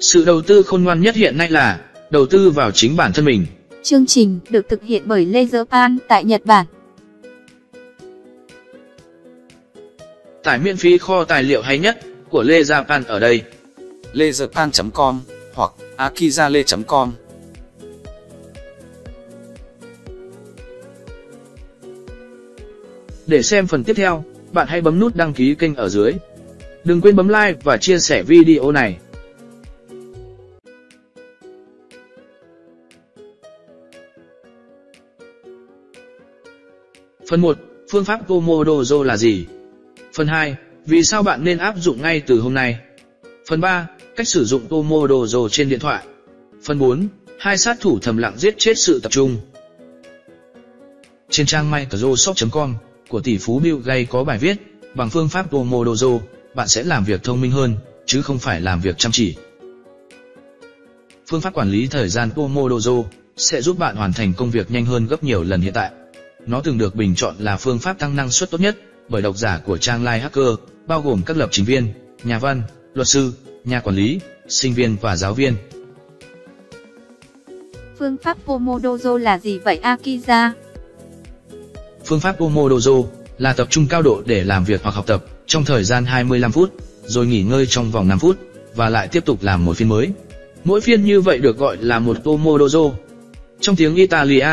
Sự 0.00 0.24
đầu 0.24 0.42
tư 0.42 0.62
khôn 0.62 0.82
ngoan 0.82 1.00
nhất 1.00 1.14
hiện 1.14 1.38
nay 1.38 1.50
là 1.50 1.80
đầu 2.10 2.26
tư 2.26 2.50
vào 2.50 2.70
chính 2.70 2.96
bản 2.96 3.12
thân 3.12 3.24
mình. 3.24 3.46
Chương 3.82 4.06
trình 4.06 4.38
được 4.50 4.68
thực 4.68 4.82
hiện 4.82 5.02
bởi 5.06 5.26
Laserpan 5.26 5.98
tại 6.08 6.24
Nhật 6.24 6.44
Bản. 6.44 6.66
Tải 10.42 10.58
miễn 10.58 10.76
phí 10.76 10.98
kho 10.98 11.24
tài 11.24 11.42
liệu 11.42 11.62
hay 11.62 11.78
nhất 11.78 11.98
của 12.30 12.42
Lê 12.42 12.60
Japan 12.62 13.02
ở 13.06 13.18
đây. 13.18 13.42
lejapan.com 14.12 15.20
hoặc 15.54 15.70
akizale.com 15.96 17.12
Để 23.26 23.42
xem 23.42 23.66
phần 23.66 23.84
tiếp 23.84 23.94
theo, 23.94 24.24
bạn 24.52 24.66
hãy 24.68 24.80
bấm 24.80 24.98
nút 24.98 25.16
đăng 25.16 25.34
ký 25.34 25.54
kênh 25.54 25.74
ở 25.74 25.88
dưới. 25.88 26.12
Đừng 26.84 27.00
quên 27.00 27.16
bấm 27.16 27.28
like 27.28 27.60
và 27.62 27.76
chia 27.76 27.98
sẻ 27.98 28.22
video 28.22 28.72
này. 28.72 28.98
Phần 37.30 37.40
1. 37.40 37.58
Phương 37.90 38.04
pháp 38.04 38.20
Pomodoro 38.28 39.04
là 39.04 39.16
gì? 39.16 39.46
Phần 40.14 40.26
2. 40.26 40.56
Vì 40.86 41.02
sao 41.02 41.22
bạn 41.22 41.44
nên 41.44 41.58
áp 41.58 41.74
dụng 41.78 42.02
ngay 42.02 42.20
từ 42.20 42.40
hôm 42.40 42.54
nay? 42.54 42.78
Phần 43.48 43.60
3. 43.60 43.88
Cách 44.16 44.28
sử 44.28 44.44
dụng 44.44 44.68
Pomodoro 44.68 45.48
trên 45.48 45.68
điện 45.68 45.80
thoại. 45.80 46.04
Phần 46.64 46.78
4. 46.78 47.08
Hai 47.38 47.58
sát 47.58 47.76
thủ 47.80 47.98
thầm 48.02 48.16
lặng 48.16 48.34
giết 48.38 48.54
chết 48.58 48.78
sự 48.78 49.00
tập 49.02 49.12
trung. 49.12 49.36
Trên 51.30 51.46
trang 51.46 51.70
Microsoft.com 51.70 52.74
của 53.08 53.20
tỷ 53.20 53.38
phú 53.38 53.58
Bill 53.58 53.80
Gates 53.84 54.08
có 54.10 54.24
bài 54.24 54.38
viết, 54.38 54.56
bằng 54.94 55.10
phương 55.10 55.28
pháp 55.28 55.50
Pomodoro, 55.50 56.08
bạn 56.54 56.68
sẽ 56.68 56.82
làm 56.82 57.04
việc 57.04 57.22
thông 57.22 57.40
minh 57.40 57.50
hơn, 57.50 57.76
chứ 58.06 58.22
không 58.22 58.38
phải 58.38 58.60
làm 58.60 58.80
việc 58.80 58.98
chăm 58.98 59.12
chỉ. 59.12 59.36
Phương 61.26 61.40
pháp 61.40 61.54
quản 61.54 61.70
lý 61.70 61.86
thời 61.86 62.08
gian 62.08 62.30
Pomodoro 62.30 62.92
sẽ 63.36 63.62
giúp 63.62 63.78
bạn 63.78 63.96
hoàn 63.96 64.12
thành 64.12 64.32
công 64.34 64.50
việc 64.50 64.70
nhanh 64.70 64.84
hơn 64.86 65.06
gấp 65.06 65.24
nhiều 65.24 65.42
lần 65.42 65.60
hiện 65.60 65.72
tại. 65.72 65.90
Nó 66.46 66.60
từng 66.60 66.78
được 66.78 66.94
bình 66.94 67.14
chọn 67.14 67.34
là 67.38 67.56
phương 67.56 67.78
pháp 67.78 67.98
tăng 67.98 68.16
năng 68.16 68.30
suất 68.30 68.50
tốt 68.50 68.60
nhất 68.60 68.76
bởi 69.08 69.22
độc 69.22 69.36
giả 69.36 69.60
của 69.64 69.78
trang 69.78 70.04
Life 70.04 70.20
Hacker, 70.20 70.54
bao 70.86 71.02
gồm 71.02 71.22
các 71.26 71.36
lập 71.36 71.48
trình 71.52 71.64
viên, 71.64 71.92
nhà 72.22 72.38
văn, 72.38 72.62
luật 72.94 73.08
sư, 73.08 73.32
nhà 73.64 73.80
quản 73.80 73.96
lý, 73.96 74.20
sinh 74.48 74.74
viên 74.74 74.96
và 75.00 75.16
giáo 75.16 75.34
viên. 75.34 75.54
Phương 77.98 78.16
pháp 78.22 78.38
Pomodoro 78.44 79.18
là 79.18 79.38
gì 79.38 79.58
vậy 79.58 79.80
Akiza? 79.82 80.50
Phương 82.06 82.20
pháp 82.20 82.38
Pomodoro 82.38 82.92
là 83.38 83.52
tập 83.52 83.66
trung 83.70 83.86
cao 83.90 84.02
độ 84.02 84.22
để 84.26 84.44
làm 84.44 84.64
việc 84.64 84.82
hoặc 84.82 84.94
học 84.94 85.06
tập 85.06 85.24
trong 85.46 85.64
thời 85.64 85.84
gian 85.84 86.04
25 86.04 86.52
phút, 86.52 86.70
rồi 87.06 87.26
nghỉ 87.26 87.42
ngơi 87.42 87.66
trong 87.66 87.90
vòng 87.90 88.08
5 88.08 88.18
phút, 88.18 88.36
và 88.74 88.88
lại 88.88 89.08
tiếp 89.08 89.24
tục 89.24 89.42
làm 89.42 89.64
một 89.64 89.76
phiên 89.76 89.88
mới. 89.88 90.10
Mỗi 90.64 90.80
phiên 90.80 91.04
như 91.04 91.20
vậy 91.20 91.38
được 91.38 91.58
gọi 91.58 91.76
là 91.80 91.98
một 91.98 92.16
Pomodoro. 92.24 92.80
Trong 93.60 93.76
tiếng 93.76 93.94
Italia, 93.94 94.48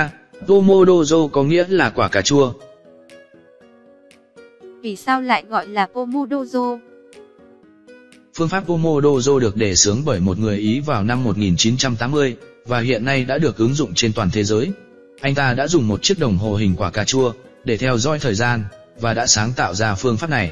Pomodoro 0.48 1.28
có 1.28 1.44
nghĩa 1.44 1.66
là 1.68 1.90
quả 1.90 2.08
cà 2.08 2.22
chua. 2.22 2.54
Vì 4.82 4.96
sao 4.96 5.22
lại 5.22 5.44
gọi 5.50 5.68
là 5.68 5.88
Pomodoro? 5.94 6.78
Phương 8.34 8.50
pháp 8.50 8.64
Pomodoro 8.68 9.40
được 9.40 9.56
đề 9.56 9.76
xướng 9.76 10.02
bởi 10.06 10.20
một 10.20 10.40
người 10.40 10.58
Ý 10.58 10.80
vào 10.80 11.04
năm 11.04 11.24
1980 11.24 12.36
và 12.66 12.80
hiện 12.80 13.06
nay 13.06 13.26
đã 13.26 13.38
được 13.38 13.58
ứng 13.58 13.74
dụng 13.74 13.94
trên 13.96 14.14
toàn 14.14 14.30
thế 14.34 14.44
giới. 14.44 14.72
Anh 15.22 15.36
ta 15.36 15.54
đã 15.54 15.68
dùng 15.68 15.88
một 15.88 16.04
chiếc 16.04 16.20
đồng 16.20 16.38
hồ 16.38 16.56
hình 16.56 16.76
quả 16.78 16.92
cà 16.92 17.04
chua 17.04 17.34
để 17.64 17.78
theo 17.78 17.98
dõi 17.98 18.20
thời 18.20 18.36
gian 18.36 18.64
và 19.00 19.14
đã 19.14 19.28
sáng 19.28 19.54
tạo 19.56 19.74
ra 19.74 19.96
phương 19.96 20.18
pháp 20.18 20.30
này. 20.30 20.52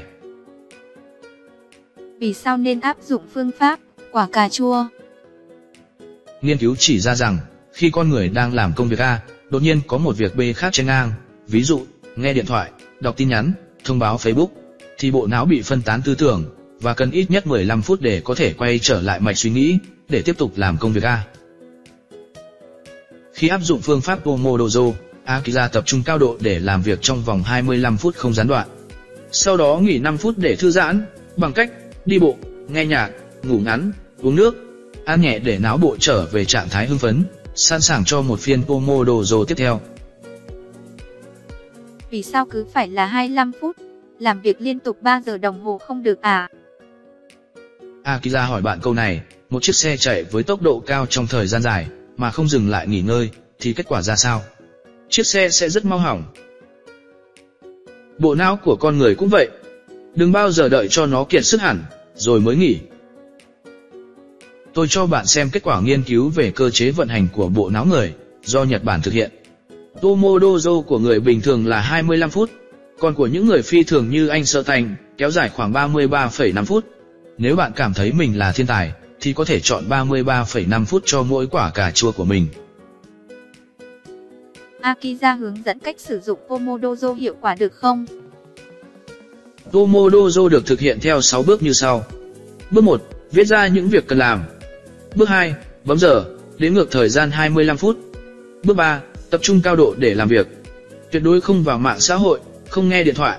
Vì 2.18 2.34
sao 2.34 2.56
nên 2.56 2.80
áp 2.80 2.96
dụng 3.02 3.22
phương 3.34 3.50
pháp 3.58 3.80
quả 4.12 4.28
cà 4.32 4.48
chua? 4.48 4.86
Nghiên 6.42 6.58
cứu 6.58 6.76
chỉ 6.78 7.00
ra 7.00 7.14
rằng, 7.14 7.38
khi 7.72 7.90
con 7.90 8.08
người 8.08 8.28
đang 8.28 8.54
làm 8.54 8.72
công 8.76 8.88
việc 8.88 8.98
A, 8.98 9.20
đột 9.50 9.62
nhiên 9.62 9.80
có 9.86 9.98
một 9.98 10.16
việc 10.16 10.36
B 10.36 10.40
khác 10.56 10.72
trên 10.72 10.86
ngang, 10.86 11.12
ví 11.48 11.62
dụ, 11.62 11.86
nghe 12.16 12.32
điện 12.32 12.46
thoại, 12.46 12.70
đọc 13.00 13.16
tin 13.16 13.28
nhắn, 13.28 13.52
thông 13.84 13.98
báo 13.98 14.16
Facebook, 14.16 14.48
thì 14.98 15.10
bộ 15.10 15.26
não 15.26 15.44
bị 15.44 15.62
phân 15.62 15.82
tán 15.82 16.02
tư 16.04 16.14
tưởng 16.14 16.44
và 16.80 16.94
cần 16.94 17.10
ít 17.10 17.30
nhất 17.30 17.46
15 17.46 17.82
phút 17.82 18.00
để 18.00 18.20
có 18.24 18.34
thể 18.34 18.52
quay 18.52 18.78
trở 18.78 19.00
lại 19.00 19.20
mạch 19.20 19.38
suy 19.38 19.50
nghĩ 19.50 19.78
để 20.08 20.22
tiếp 20.22 20.38
tục 20.38 20.52
làm 20.56 20.76
công 20.76 20.92
việc 20.92 21.04
A. 21.04 21.24
Khi 23.40 23.48
áp 23.48 23.60
dụng 23.62 23.80
phương 23.80 24.00
pháp 24.00 24.24
Pomodoro, 24.24 24.80
Akira 25.24 25.68
tập 25.68 25.84
trung 25.86 26.02
cao 26.02 26.18
độ 26.18 26.36
để 26.40 26.58
làm 26.58 26.82
việc 26.82 26.98
trong 27.02 27.22
vòng 27.22 27.42
25 27.42 27.96
phút 27.96 28.16
không 28.16 28.34
gián 28.34 28.48
đoạn. 28.48 28.68
Sau 29.32 29.56
đó 29.56 29.78
nghỉ 29.82 29.98
5 29.98 30.16
phút 30.16 30.34
để 30.38 30.56
thư 30.56 30.70
giãn, 30.70 31.06
bằng 31.36 31.52
cách 31.52 31.70
đi 32.04 32.18
bộ, 32.18 32.36
nghe 32.68 32.86
nhạc, 32.86 33.10
ngủ 33.42 33.58
ngắn, 33.58 33.92
uống 34.22 34.36
nước, 34.36 34.54
ăn 35.04 35.20
nhẹ 35.20 35.38
để 35.38 35.58
não 35.58 35.76
bộ 35.76 35.96
trở 36.00 36.26
về 36.26 36.44
trạng 36.44 36.68
thái 36.68 36.86
hưng 36.86 36.98
phấn, 36.98 37.24
sẵn 37.54 37.80
sàng 37.80 38.04
cho 38.04 38.22
một 38.22 38.40
phiên 38.40 38.62
Pomodoro 38.62 39.44
tiếp 39.44 39.54
theo. 39.54 39.80
Vì 42.10 42.22
sao 42.22 42.46
cứ 42.46 42.66
phải 42.72 42.88
là 42.88 43.06
25 43.06 43.52
phút? 43.60 43.76
Làm 44.18 44.40
việc 44.40 44.60
liên 44.60 44.78
tục 44.78 45.02
3 45.02 45.22
giờ 45.26 45.38
đồng 45.38 45.60
hồ 45.60 45.78
không 45.78 46.02
được 46.02 46.20
à? 46.22 46.48
Akira 48.02 48.44
hỏi 48.44 48.62
bạn 48.62 48.78
câu 48.82 48.94
này, 48.94 49.20
một 49.50 49.62
chiếc 49.62 49.74
xe 49.74 49.96
chạy 49.96 50.24
với 50.24 50.42
tốc 50.42 50.62
độ 50.62 50.82
cao 50.86 51.06
trong 51.06 51.26
thời 51.26 51.46
gian 51.46 51.62
dài, 51.62 51.86
mà 52.20 52.30
không 52.30 52.48
dừng 52.48 52.68
lại 52.68 52.86
nghỉ 52.86 53.00
ngơi, 53.00 53.30
thì 53.60 53.72
kết 53.72 53.86
quả 53.88 54.02
ra 54.02 54.16
sao? 54.16 54.42
Chiếc 55.08 55.26
xe 55.26 55.50
sẽ 55.50 55.68
rất 55.68 55.84
mau 55.84 55.98
hỏng. 55.98 56.24
Bộ 58.18 58.34
não 58.34 58.56
của 58.64 58.76
con 58.76 58.98
người 58.98 59.14
cũng 59.14 59.28
vậy. 59.28 59.48
Đừng 60.14 60.32
bao 60.32 60.50
giờ 60.50 60.68
đợi 60.68 60.88
cho 60.90 61.06
nó 61.06 61.24
kiệt 61.24 61.46
sức 61.46 61.60
hẳn, 61.60 61.84
rồi 62.14 62.40
mới 62.40 62.56
nghỉ. 62.56 62.78
Tôi 64.74 64.86
cho 64.88 65.06
bạn 65.06 65.26
xem 65.26 65.50
kết 65.50 65.62
quả 65.62 65.80
nghiên 65.80 66.02
cứu 66.02 66.28
về 66.28 66.50
cơ 66.50 66.70
chế 66.70 66.90
vận 66.90 67.08
hành 67.08 67.28
của 67.32 67.48
bộ 67.48 67.70
não 67.70 67.86
người, 67.86 68.14
do 68.44 68.64
Nhật 68.64 68.84
Bản 68.84 69.02
thực 69.02 69.14
hiện. 69.14 69.30
Pomodoro 70.00 70.80
của 70.80 70.98
người 70.98 71.20
bình 71.20 71.40
thường 71.40 71.66
là 71.66 71.80
25 71.80 72.30
phút, 72.30 72.50
còn 72.98 73.14
của 73.14 73.26
những 73.26 73.46
người 73.46 73.62
phi 73.62 73.82
thường 73.82 74.10
như 74.10 74.28
anh 74.28 74.44
Sơ 74.44 74.62
Thành, 74.62 74.96
kéo 75.18 75.30
dài 75.30 75.48
khoảng 75.48 75.72
33,5 75.72 76.64
phút. 76.64 76.84
Nếu 77.38 77.56
bạn 77.56 77.72
cảm 77.76 77.94
thấy 77.94 78.12
mình 78.12 78.38
là 78.38 78.52
thiên 78.52 78.66
tài, 78.66 78.92
thì 79.20 79.32
có 79.32 79.44
thể 79.44 79.60
chọn 79.60 79.84
33,5 79.88 80.84
phút 80.84 81.02
cho 81.06 81.22
mỗi 81.22 81.46
quả 81.46 81.70
cà 81.74 81.90
chua 81.90 82.12
của 82.12 82.24
mình. 82.24 82.46
Akiza 84.80 85.38
hướng 85.38 85.56
dẫn 85.64 85.78
cách 85.78 85.96
sử 85.98 86.20
dụng 86.20 86.38
Pomodoro 86.48 87.12
hiệu 87.12 87.34
quả 87.40 87.54
được 87.54 87.74
không? 87.74 88.06
Pomodoro 89.70 90.48
được 90.48 90.66
thực 90.66 90.80
hiện 90.80 90.98
theo 91.00 91.20
6 91.20 91.42
bước 91.42 91.62
như 91.62 91.72
sau. 91.72 92.04
Bước 92.70 92.84
1. 92.84 93.02
Viết 93.30 93.44
ra 93.44 93.66
những 93.66 93.88
việc 93.88 94.06
cần 94.06 94.18
làm. 94.18 94.42
Bước 95.14 95.28
2. 95.28 95.54
Bấm 95.84 95.98
giờ, 95.98 96.24
đếm 96.58 96.74
ngược 96.74 96.90
thời 96.90 97.08
gian 97.08 97.30
25 97.30 97.76
phút. 97.76 97.98
Bước 98.64 98.74
3. 98.76 99.00
Tập 99.30 99.40
trung 99.42 99.60
cao 99.62 99.76
độ 99.76 99.94
để 99.98 100.14
làm 100.14 100.28
việc. 100.28 100.46
Tuyệt 101.10 101.22
đối 101.22 101.40
không 101.40 101.62
vào 101.62 101.78
mạng 101.78 102.00
xã 102.00 102.14
hội, 102.14 102.40
không 102.68 102.88
nghe 102.88 103.04
điện 103.04 103.14
thoại. 103.14 103.38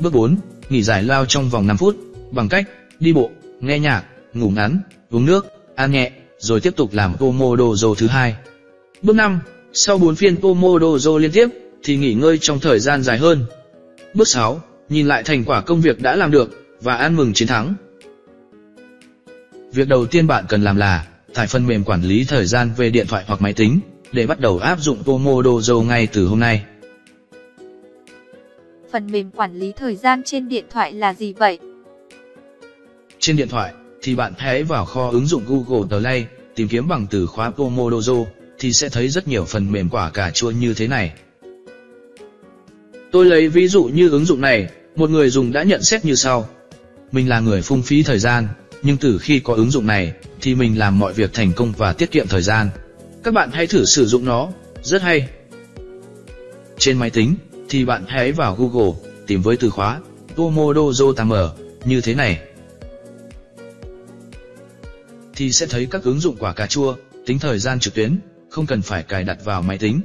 Bước 0.00 0.12
4. 0.12 0.36
Nghỉ 0.68 0.82
giải 0.82 1.02
lao 1.02 1.26
trong 1.26 1.48
vòng 1.48 1.66
5 1.66 1.76
phút, 1.76 1.96
bằng 2.30 2.48
cách 2.48 2.64
đi 3.00 3.12
bộ, 3.12 3.30
nghe 3.60 3.78
nhạc, 3.78 4.04
ngủ 4.34 4.50
ngắn, 4.50 4.80
uống 5.14 5.26
nước, 5.26 5.46
ăn 5.74 5.92
nhẹ, 5.92 6.10
rồi 6.38 6.60
tiếp 6.60 6.76
tục 6.76 6.90
làm 6.92 7.16
Pomodoro 7.16 7.88
thứ 7.98 8.06
hai. 8.06 8.36
Bước 9.02 9.16
5. 9.16 9.40
Sau 9.72 9.98
4 9.98 10.14
phiên 10.14 10.36
Pomodoro 10.36 11.18
liên 11.18 11.32
tiếp, 11.32 11.48
thì 11.82 11.96
nghỉ 11.96 12.14
ngơi 12.14 12.38
trong 12.38 12.60
thời 12.60 12.80
gian 12.80 13.02
dài 13.02 13.18
hơn. 13.18 13.44
Bước 14.14 14.28
6. 14.28 14.60
Nhìn 14.88 15.08
lại 15.08 15.22
thành 15.22 15.44
quả 15.44 15.60
công 15.60 15.80
việc 15.80 16.00
đã 16.02 16.16
làm 16.16 16.30
được, 16.30 16.64
và 16.80 16.96
ăn 16.96 17.16
mừng 17.16 17.32
chiến 17.32 17.48
thắng. 17.48 17.74
Việc 19.72 19.88
đầu 19.88 20.06
tiên 20.06 20.26
bạn 20.26 20.44
cần 20.48 20.64
làm 20.64 20.76
là 20.76 21.06
tải 21.34 21.46
phần 21.46 21.66
mềm 21.66 21.84
quản 21.84 22.02
lý 22.02 22.24
thời 22.24 22.46
gian 22.46 22.70
về 22.76 22.90
điện 22.90 23.06
thoại 23.06 23.24
hoặc 23.26 23.42
máy 23.42 23.52
tính, 23.52 23.80
để 24.12 24.26
bắt 24.26 24.40
đầu 24.40 24.58
áp 24.58 24.80
dụng 24.80 25.02
Pomodoro 25.04 25.74
ngay 25.74 26.06
từ 26.06 26.26
hôm 26.26 26.40
nay. 26.40 26.64
Phần 28.92 29.06
mềm 29.12 29.30
quản 29.30 29.58
lý 29.58 29.72
thời 29.72 29.96
gian 29.96 30.22
trên 30.24 30.48
điện 30.48 30.64
thoại 30.70 30.92
là 30.92 31.14
gì 31.14 31.32
vậy? 31.32 31.58
Trên 33.18 33.36
điện 33.36 33.48
thoại, 33.48 33.72
thì 34.04 34.14
bạn 34.14 34.32
hãy 34.38 34.62
vào 34.62 34.84
kho 34.84 35.10
ứng 35.10 35.26
dụng 35.26 35.42
Google 35.46 36.00
Play, 36.00 36.26
tìm 36.54 36.68
kiếm 36.68 36.88
bằng 36.88 37.06
từ 37.10 37.26
khóa 37.26 37.50
Pomodoro, 37.50 38.14
thì 38.58 38.72
sẽ 38.72 38.88
thấy 38.88 39.08
rất 39.08 39.28
nhiều 39.28 39.44
phần 39.44 39.72
mềm 39.72 39.88
quả 39.88 40.10
cà 40.10 40.30
chua 40.30 40.50
như 40.50 40.74
thế 40.74 40.86
này. 40.88 41.12
Tôi 43.12 43.26
lấy 43.26 43.48
ví 43.48 43.68
dụ 43.68 43.84
như 43.84 44.10
ứng 44.10 44.24
dụng 44.24 44.40
này, 44.40 44.68
một 44.96 45.10
người 45.10 45.30
dùng 45.30 45.52
đã 45.52 45.62
nhận 45.62 45.82
xét 45.82 46.04
như 46.04 46.14
sau. 46.14 46.48
Mình 47.12 47.28
là 47.28 47.40
người 47.40 47.62
phung 47.62 47.82
phí 47.82 48.02
thời 48.02 48.18
gian, 48.18 48.48
nhưng 48.82 48.96
từ 48.96 49.18
khi 49.18 49.40
có 49.40 49.54
ứng 49.54 49.70
dụng 49.70 49.86
này, 49.86 50.12
thì 50.40 50.54
mình 50.54 50.78
làm 50.78 50.98
mọi 50.98 51.12
việc 51.12 51.32
thành 51.32 51.52
công 51.52 51.72
và 51.72 51.92
tiết 51.92 52.10
kiệm 52.10 52.26
thời 52.28 52.42
gian. 52.42 52.70
Các 53.22 53.34
bạn 53.34 53.50
hãy 53.52 53.66
thử 53.66 53.84
sử 53.84 54.06
dụng 54.06 54.24
nó, 54.24 54.48
rất 54.82 55.02
hay. 55.02 55.28
Trên 56.78 56.98
máy 56.98 57.10
tính, 57.10 57.34
thì 57.68 57.84
bạn 57.84 58.04
hãy 58.08 58.32
vào 58.32 58.56
Google, 58.56 58.92
tìm 59.26 59.42
với 59.42 59.56
từ 59.56 59.70
khóa 59.70 60.00
Pomodoro 60.36 61.12
Timer, 61.16 61.46
như 61.84 62.00
thế 62.00 62.14
này. 62.14 62.38
Thì 65.36 65.52
sẽ 65.52 65.66
thấy 65.66 65.86
các 65.90 66.02
ứng 66.02 66.20
dụng 66.20 66.36
quả 66.38 66.52
cà 66.52 66.66
chua, 66.66 66.96
tính 67.26 67.38
thời 67.38 67.58
gian 67.58 67.80
trực 67.80 67.94
tuyến, 67.94 68.18
không 68.50 68.66
cần 68.66 68.82
phải 68.82 69.02
cài 69.02 69.24
đặt 69.24 69.38
vào 69.44 69.62
máy 69.62 69.78
tính. 69.78 70.00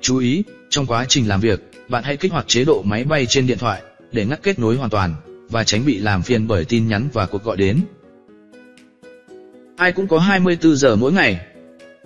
Chú 0.00 0.18
ý, 0.18 0.44
trong 0.70 0.86
quá 0.86 1.04
trình 1.08 1.28
làm 1.28 1.40
việc, 1.40 1.60
bạn 1.88 2.04
hãy 2.04 2.16
kích 2.16 2.32
hoạt 2.32 2.48
chế 2.48 2.64
độ 2.64 2.82
máy 2.82 3.04
bay 3.04 3.26
trên 3.26 3.46
điện 3.46 3.58
thoại 3.58 3.82
để 4.12 4.24
ngắt 4.24 4.42
kết 4.42 4.58
nối 4.58 4.76
hoàn 4.76 4.90
toàn 4.90 5.14
và 5.50 5.64
tránh 5.64 5.86
bị 5.86 5.98
làm 5.98 6.22
phiền 6.22 6.48
bởi 6.48 6.64
tin 6.64 6.88
nhắn 6.88 7.08
và 7.12 7.26
cuộc 7.26 7.44
gọi 7.44 7.56
đến. 7.56 7.80
Ai 9.76 9.92
cũng 9.92 10.08
có 10.08 10.18
24 10.18 10.76
giờ 10.76 10.96
mỗi 10.96 11.12
ngày. 11.12 11.40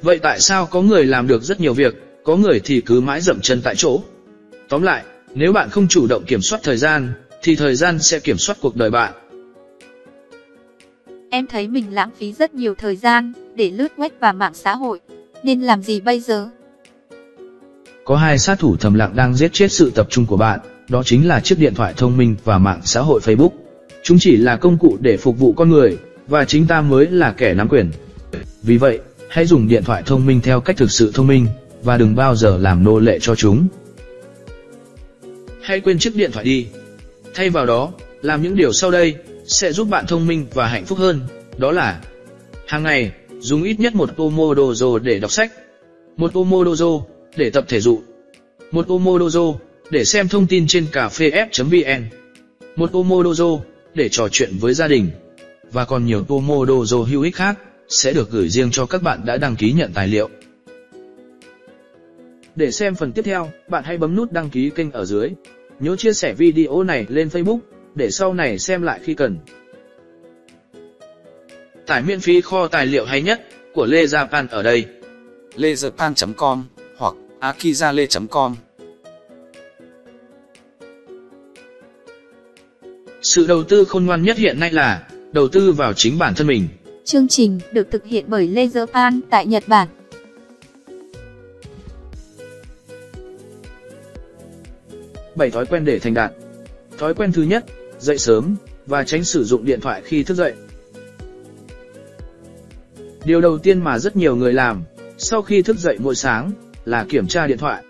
Vậy 0.03 0.19
tại 0.19 0.41
sao 0.41 0.67
có 0.67 0.83
người 0.83 1.05
làm 1.05 1.27
được 1.27 1.43
rất 1.43 1.61
nhiều 1.61 1.75
việc, 1.75 1.95
có 2.25 2.37
người 2.37 2.61
thì 2.65 2.81
cứ 2.81 3.01
mãi 3.01 3.21
dậm 3.21 3.41
chân 3.41 3.61
tại 3.63 3.75
chỗ? 3.77 4.03
Tóm 4.69 4.83
lại, 4.83 5.05
nếu 5.35 5.53
bạn 5.53 5.71
không 5.71 5.89
chủ 5.89 6.07
động 6.07 6.25
kiểm 6.25 6.43
soát 6.43 6.61
thời 6.63 6.77
gian, 6.77 7.13
thì 7.43 7.57
thời 7.57 7.77
gian 7.77 7.99
sẽ 7.99 8.21
kiểm 8.21 8.39
soát 8.39 8.57
cuộc 8.61 8.77
đời 8.77 8.91
bạn. 8.91 9.15
Em 11.35 11.47
thấy 11.47 11.69
mình 11.69 11.95
lãng 11.95 12.11
phí 12.19 12.33
rất 12.33 12.55
nhiều 12.55 12.75
thời 12.75 12.97
gian 12.97 13.33
để 13.55 13.71
lướt 13.71 13.93
web 13.97 14.11
và 14.21 14.33
mạng 14.33 14.55
xã 14.55 14.75
hội. 14.75 15.01
Nên 15.43 15.61
làm 15.61 15.83
gì 15.83 16.01
bây 16.01 16.21
giờ? 16.21 16.49
có 18.05 18.17
hai 18.17 18.39
sát 18.39 18.59
thủ 18.59 18.77
thầm 18.77 18.95
lặng 18.95 19.13
đang 19.17 19.35
giết 19.35 19.53
chết 19.53 19.73
sự 19.73 19.93
tập 19.95 20.07
trung 20.11 20.27
của 20.27 20.37
bạn, 20.37 20.61
đó 20.89 21.03
chính 21.03 21.29
là 21.29 21.41
chiếc 21.41 21.59
điện 21.59 21.75
thoại 21.75 21.95
thông 21.97 22.17
minh 22.17 22.37
và 22.45 22.59
mạng 22.59 22.81
xã 22.85 23.01
hội 23.01 23.21
Facebook. 23.25 23.51
Chúng 24.03 24.19
chỉ 24.21 24.37
là 24.37 24.57
công 24.57 24.79
cụ 24.79 24.97
để 25.01 25.17
phục 25.17 25.39
vụ 25.39 25.53
con 25.53 25.71
người, 25.71 25.99
và 26.29 26.45
chính 26.45 26.67
ta 26.67 26.81
mới 26.81 27.07
là 27.07 27.33
kẻ 27.33 27.55
nắm 27.55 27.69
quyền. 27.69 27.91
Vì 28.63 28.77
vậy, 28.77 28.99
hãy 29.29 29.47
dùng 29.47 29.69
điện 29.69 29.85
thoại 29.85 30.03
thông 30.07 30.27
minh 30.27 30.41
theo 30.41 30.61
cách 30.61 30.77
thực 30.77 30.91
sự 30.91 31.13
thông 31.15 31.27
minh, 31.27 31.47
và 31.83 31.97
đừng 31.97 32.15
bao 32.15 32.37
giờ 32.37 32.59
làm 32.59 32.85
nô 32.85 32.99
lệ 32.99 33.19
cho 33.21 33.35
chúng. 33.35 33.67
Hãy 35.63 35.81
quên 35.81 35.99
chiếc 35.99 36.17
điện 36.17 36.33
thoại 36.33 36.45
đi. 36.45 36.67
Thay 37.35 37.51
vào 37.51 37.67
đó, 37.67 37.93
làm 38.23 38.43
những 38.43 38.57
điều 38.57 38.73
sau 38.73 38.91
đây 38.91 39.15
sẽ 39.47 39.73
giúp 39.73 39.89
bạn 39.89 40.07
thông 40.07 40.27
minh 40.27 40.47
và 40.55 40.67
hạnh 40.67 40.85
phúc 40.85 40.99
hơn, 40.99 41.21
đó 41.59 41.73
là 41.73 42.01
hàng 42.67 42.83
ngày 42.83 43.13
dùng 43.39 43.63
ít 43.63 43.81
nhất 43.81 43.95
một 43.95 44.11
Pomodoro 44.17 44.99
để 44.99 45.19
đọc 45.19 45.31
sách, 45.31 45.53
một 46.17 46.33
Pomodoro 46.33 47.01
để 47.37 47.51
tập 47.51 47.65
thể 47.69 47.81
dục, 47.81 48.05
một 48.71 48.87
Pomodoro 48.87 49.55
để 49.91 50.05
xem 50.05 50.29
thông 50.29 50.47
tin 50.47 50.67
trên 50.67 50.87
cà 50.93 51.09
phê 51.09 51.31
f.vn, 51.31 52.03
một 52.77 52.93
Pomodoro 52.93 53.59
để 53.95 54.09
trò 54.09 54.29
chuyện 54.29 54.51
với 54.61 54.75
gia 54.75 54.89
đình, 54.89 55.11
và 55.73 55.85
còn 55.85 56.07
nhiều 56.07 56.25
Pomodoro 56.25 56.97
hữu 56.97 57.23
ích 57.23 57.37
khác 57.37 57.59
sẽ 57.89 58.13
được 58.13 58.31
gửi 58.31 58.49
riêng 58.49 58.71
cho 58.71 58.87
các 58.87 59.03
bạn 59.03 59.21
đã 59.25 59.37
đăng 59.37 59.57
ký 59.57 59.73
nhận 59.73 59.93
tài 59.95 60.09
liệu. 60.09 60.31
Để 62.57 62.71
xem 62.71 62.95
phần 62.95 63.13
tiếp 63.13 63.23
theo, 63.23 63.51
bạn 63.69 63.85
hãy 63.85 63.99
bấm 63.99 64.17
nút 64.17 64.33
đăng 64.33 64.51
ký 64.51 64.71
kênh 64.71 64.91
ở 64.93 65.05
dưới. 65.05 65.31
Nhớ 65.81 65.97
chia 65.97 66.13
sẻ 66.13 66.35
video 66.35 66.83
này 66.83 67.07
lên 67.09 67.29
Facebook, 67.29 67.59
để 67.95 68.11
sau 68.11 68.35
này 68.35 68.59
xem 68.59 68.83
lại 68.83 69.01
khi 69.03 69.15
cần. 69.15 69.39
Tải 71.87 72.03
miễn 72.03 72.21
phí 72.21 72.41
kho 72.41 72.69
tài 72.69 72.87
liệu 72.87 73.05
hay 73.05 73.23
nhất 73.23 73.49
của 73.75 73.87
Lê 73.87 74.05
Japan 74.05 74.47
ở 74.51 74.63
đây. 74.63 74.87
lejapan.com 75.57 76.65
hoặc 76.97 77.15
akizale.com 77.41 78.55
Sự 83.23 83.47
đầu 83.47 83.65
tư 83.65 83.85
khôn 83.85 84.07
ngoan 84.07 84.23
nhất 84.23 84.37
hiện 84.37 84.61
nay 84.61 84.73
là 84.73 85.09
đầu 85.33 85.49
tư 85.49 85.73
vào 85.73 85.93
chính 85.93 86.19
bản 86.19 86.35
thân 86.35 86.47
mình. 86.47 86.69
Chương 87.05 87.29
trình 87.29 87.61
được 87.73 87.91
thực 87.91 88.05
hiện 88.05 88.25
bởi 88.29 88.49
Laser 88.49 88.89
Pan 88.91 89.21
tại 89.31 89.47
Nhật 89.47 89.65
Bản. 89.67 89.89
Bảy 95.35 95.51
thói 95.51 95.67
quen 95.67 95.85
để 95.85 95.99
thành 95.99 96.15
đạt. 96.15 96.33
Thói 96.99 97.15
quen 97.15 97.33
thứ 97.33 97.43
nhất, 97.43 97.65
dậy 97.99 98.19
sớm 98.19 98.57
và 98.87 99.05
tránh 99.05 99.25
sử 99.25 99.45
dụng 99.45 99.65
điện 99.65 99.81
thoại 99.81 100.03
khi 100.05 100.23
thức 100.23 100.35
dậy. 100.35 100.55
Điều 103.25 103.41
đầu 103.41 103.59
tiên 103.59 103.81
mà 103.81 103.99
rất 103.99 104.17
nhiều 104.17 104.37
người 104.37 104.53
làm 104.53 104.83
sau 105.19 105.43
khi 105.43 105.63
thức 105.63 105.79
dậy 105.79 105.97
mỗi 106.01 106.15
sáng 106.15 106.53
là 106.85 107.07
kiểm 107.09 107.27
tra 107.27 107.47
điện 107.47 107.59
thoại. 107.59 107.85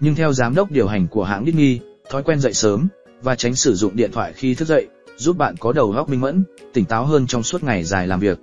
Nhưng 0.00 0.14
theo 0.14 0.32
giám 0.32 0.54
đốc 0.54 0.70
điều 0.70 0.86
hành 0.86 1.08
của 1.08 1.24
hãng 1.24 1.44
Disney, 1.44 1.80
thói 2.10 2.22
quen 2.22 2.40
dậy 2.40 2.54
sớm 2.54 2.88
và 3.22 3.34
tránh 3.34 3.54
sử 3.54 3.74
dụng 3.74 3.96
điện 3.96 4.10
thoại 4.12 4.32
khi 4.32 4.54
thức 4.54 4.68
dậy 4.68 4.88
giúp 5.16 5.36
bạn 5.36 5.54
có 5.56 5.72
đầu 5.72 5.92
óc 5.92 6.08
minh 6.08 6.20
mẫn, 6.20 6.44
tỉnh 6.72 6.84
táo 6.84 7.06
hơn 7.06 7.26
trong 7.26 7.42
suốt 7.42 7.62
ngày 7.62 7.84
dài 7.84 8.06
làm 8.06 8.20
việc. 8.20 8.38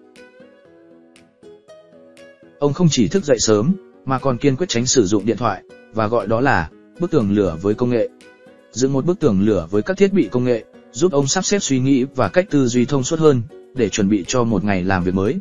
Ông 2.60 2.74
không 2.74 2.88
chỉ 2.92 3.08
thức 3.08 3.24
dậy 3.24 3.38
sớm, 3.40 3.76
mà 4.06 4.20
còn 4.20 4.38
kiên 4.38 4.56
quyết 4.56 4.70
tránh 4.70 4.86
sử 4.86 5.06
dụng 5.06 5.26
điện 5.26 5.38
thoại, 5.38 5.64
và 5.94 6.08
gọi 6.08 6.28
đó 6.28 6.42
là 6.42 6.70
bức 7.00 7.12
tường 7.12 7.32
lửa 7.32 7.58
với 7.62 7.74
công 7.74 7.90
nghệ. 7.90 8.10
Dựng 8.72 8.94
một 8.94 9.06
bức 9.06 9.20
tường 9.20 9.42
lửa 9.42 9.68
với 9.72 9.82
các 9.82 9.98
thiết 9.98 10.14
bị 10.14 10.28
công 10.32 10.44
nghệ, 10.44 10.64
giúp 10.94 11.12
ông 11.12 11.28
sắp 11.28 11.46
xếp 11.46 11.60
suy 11.60 11.80
nghĩ 11.80 12.04
và 12.16 12.30
cách 12.30 12.46
tư 12.50 12.68
duy 12.68 12.86
thông 12.86 13.04
suốt 13.04 13.20
hơn, 13.20 13.42
để 13.74 13.90
chuẩn 13.90 14.10
bị 14.10 14.24
cho 14.28 14.44
một 14.44 14.64
ngày 14.64 14.84
làm 14.84 15.04
việc 15.04 15.14
mới. 15.14 15.40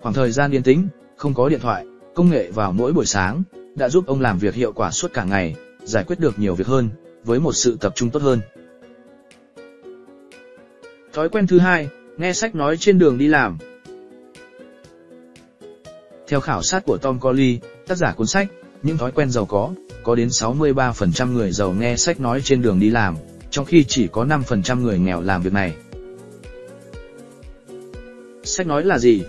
Khoảng 0.00 0.14
thời 0.14 0.32
gian 0.32 0.50
yên 0.50 0.62
tĩnh, 0.62 0.88
không 1.16 1.34
có 1.34 1.48
điện 1.48 1.60
thoại, 1.60 1.86
công 2.14 2.30
nghệ 2.30 2.50
vào 2.50 2.72
mỗi 2.72 2.92
buổi 2.92 3.06
sáng, 3.06 3.42
đã 3.74 3.88
giúp 3.88 4.06
ông 4.06 4.20
làm 4.20 4.38
việc 4.38 4.54
hiệu 4.54 4.72
quả 4.72 4.90
suốt 4.90 5.12
cả 5.12 5.24
ngày, 5.24 5.56
giải 5.82 6.04
quyết 6.04 6.20
được 6.20 6.38
nhiều 6.38 6.54
việc 6.54 6.66
hơn, 6.66 6.88
với 7.24 7.40
một 7.40 7.52
sự 7.52 7.76
tập 7.80 7.92
trung 7.96 8.10
tốt 8.10 8.22
hơn. 8.22 8.40
Thói 11.12 11.28
quen 11.28 11.46
thứ 11.46 11.58
hai, 11.58 11.88
nghe 12.16 12.32
sách 12.32 12.54
nói 12.54 12.76
trên 12.76 12.98
đường 12.98 13.18
đi 13.18 13.26
làm. 13.26 13.58
Theo 16.28 16.40
khảo 16.40 16.62
sát 16.62 16.84
của 16.86 16.98
Tom 16.98 17.20
Colley, 17.20 17.58
tác 17.86 17.94
giả 17.94 18.12
cuốn 18.12 18.26
sách 18.26 18.48
những 18.82 18.98
thói 18.98 19.12
quen 19.12 19.30
giàu 19.30 19.46
có, 19.46 19.70
có 20.02 20.14
đến 20.14 20.28
63% 20.28 21.32
người 21.32 21.52
giàu 21.52 21.72
nghe 21.72 21.96
sách 21.96 22.20
nói 22.20 22.40
trên 22.44 22.62
đường 22.62 22.80
đi 22.80 22.90
làm, 22.90 23.16
trong 23.50 23.64
khi 23.64 23.84
chỉ 23.84 24.08
có 24.12 24.24
5% 24.24 24.80
người 24.80 24.98
nghèo 24.98 25.20
làm 25.20 25.42
việc 25.42 25.52
này. 25.52 25.74
Sách 28.42 28.66
nói 28.66 28.84
là 28.84 28.98
gì? 28.98 29.22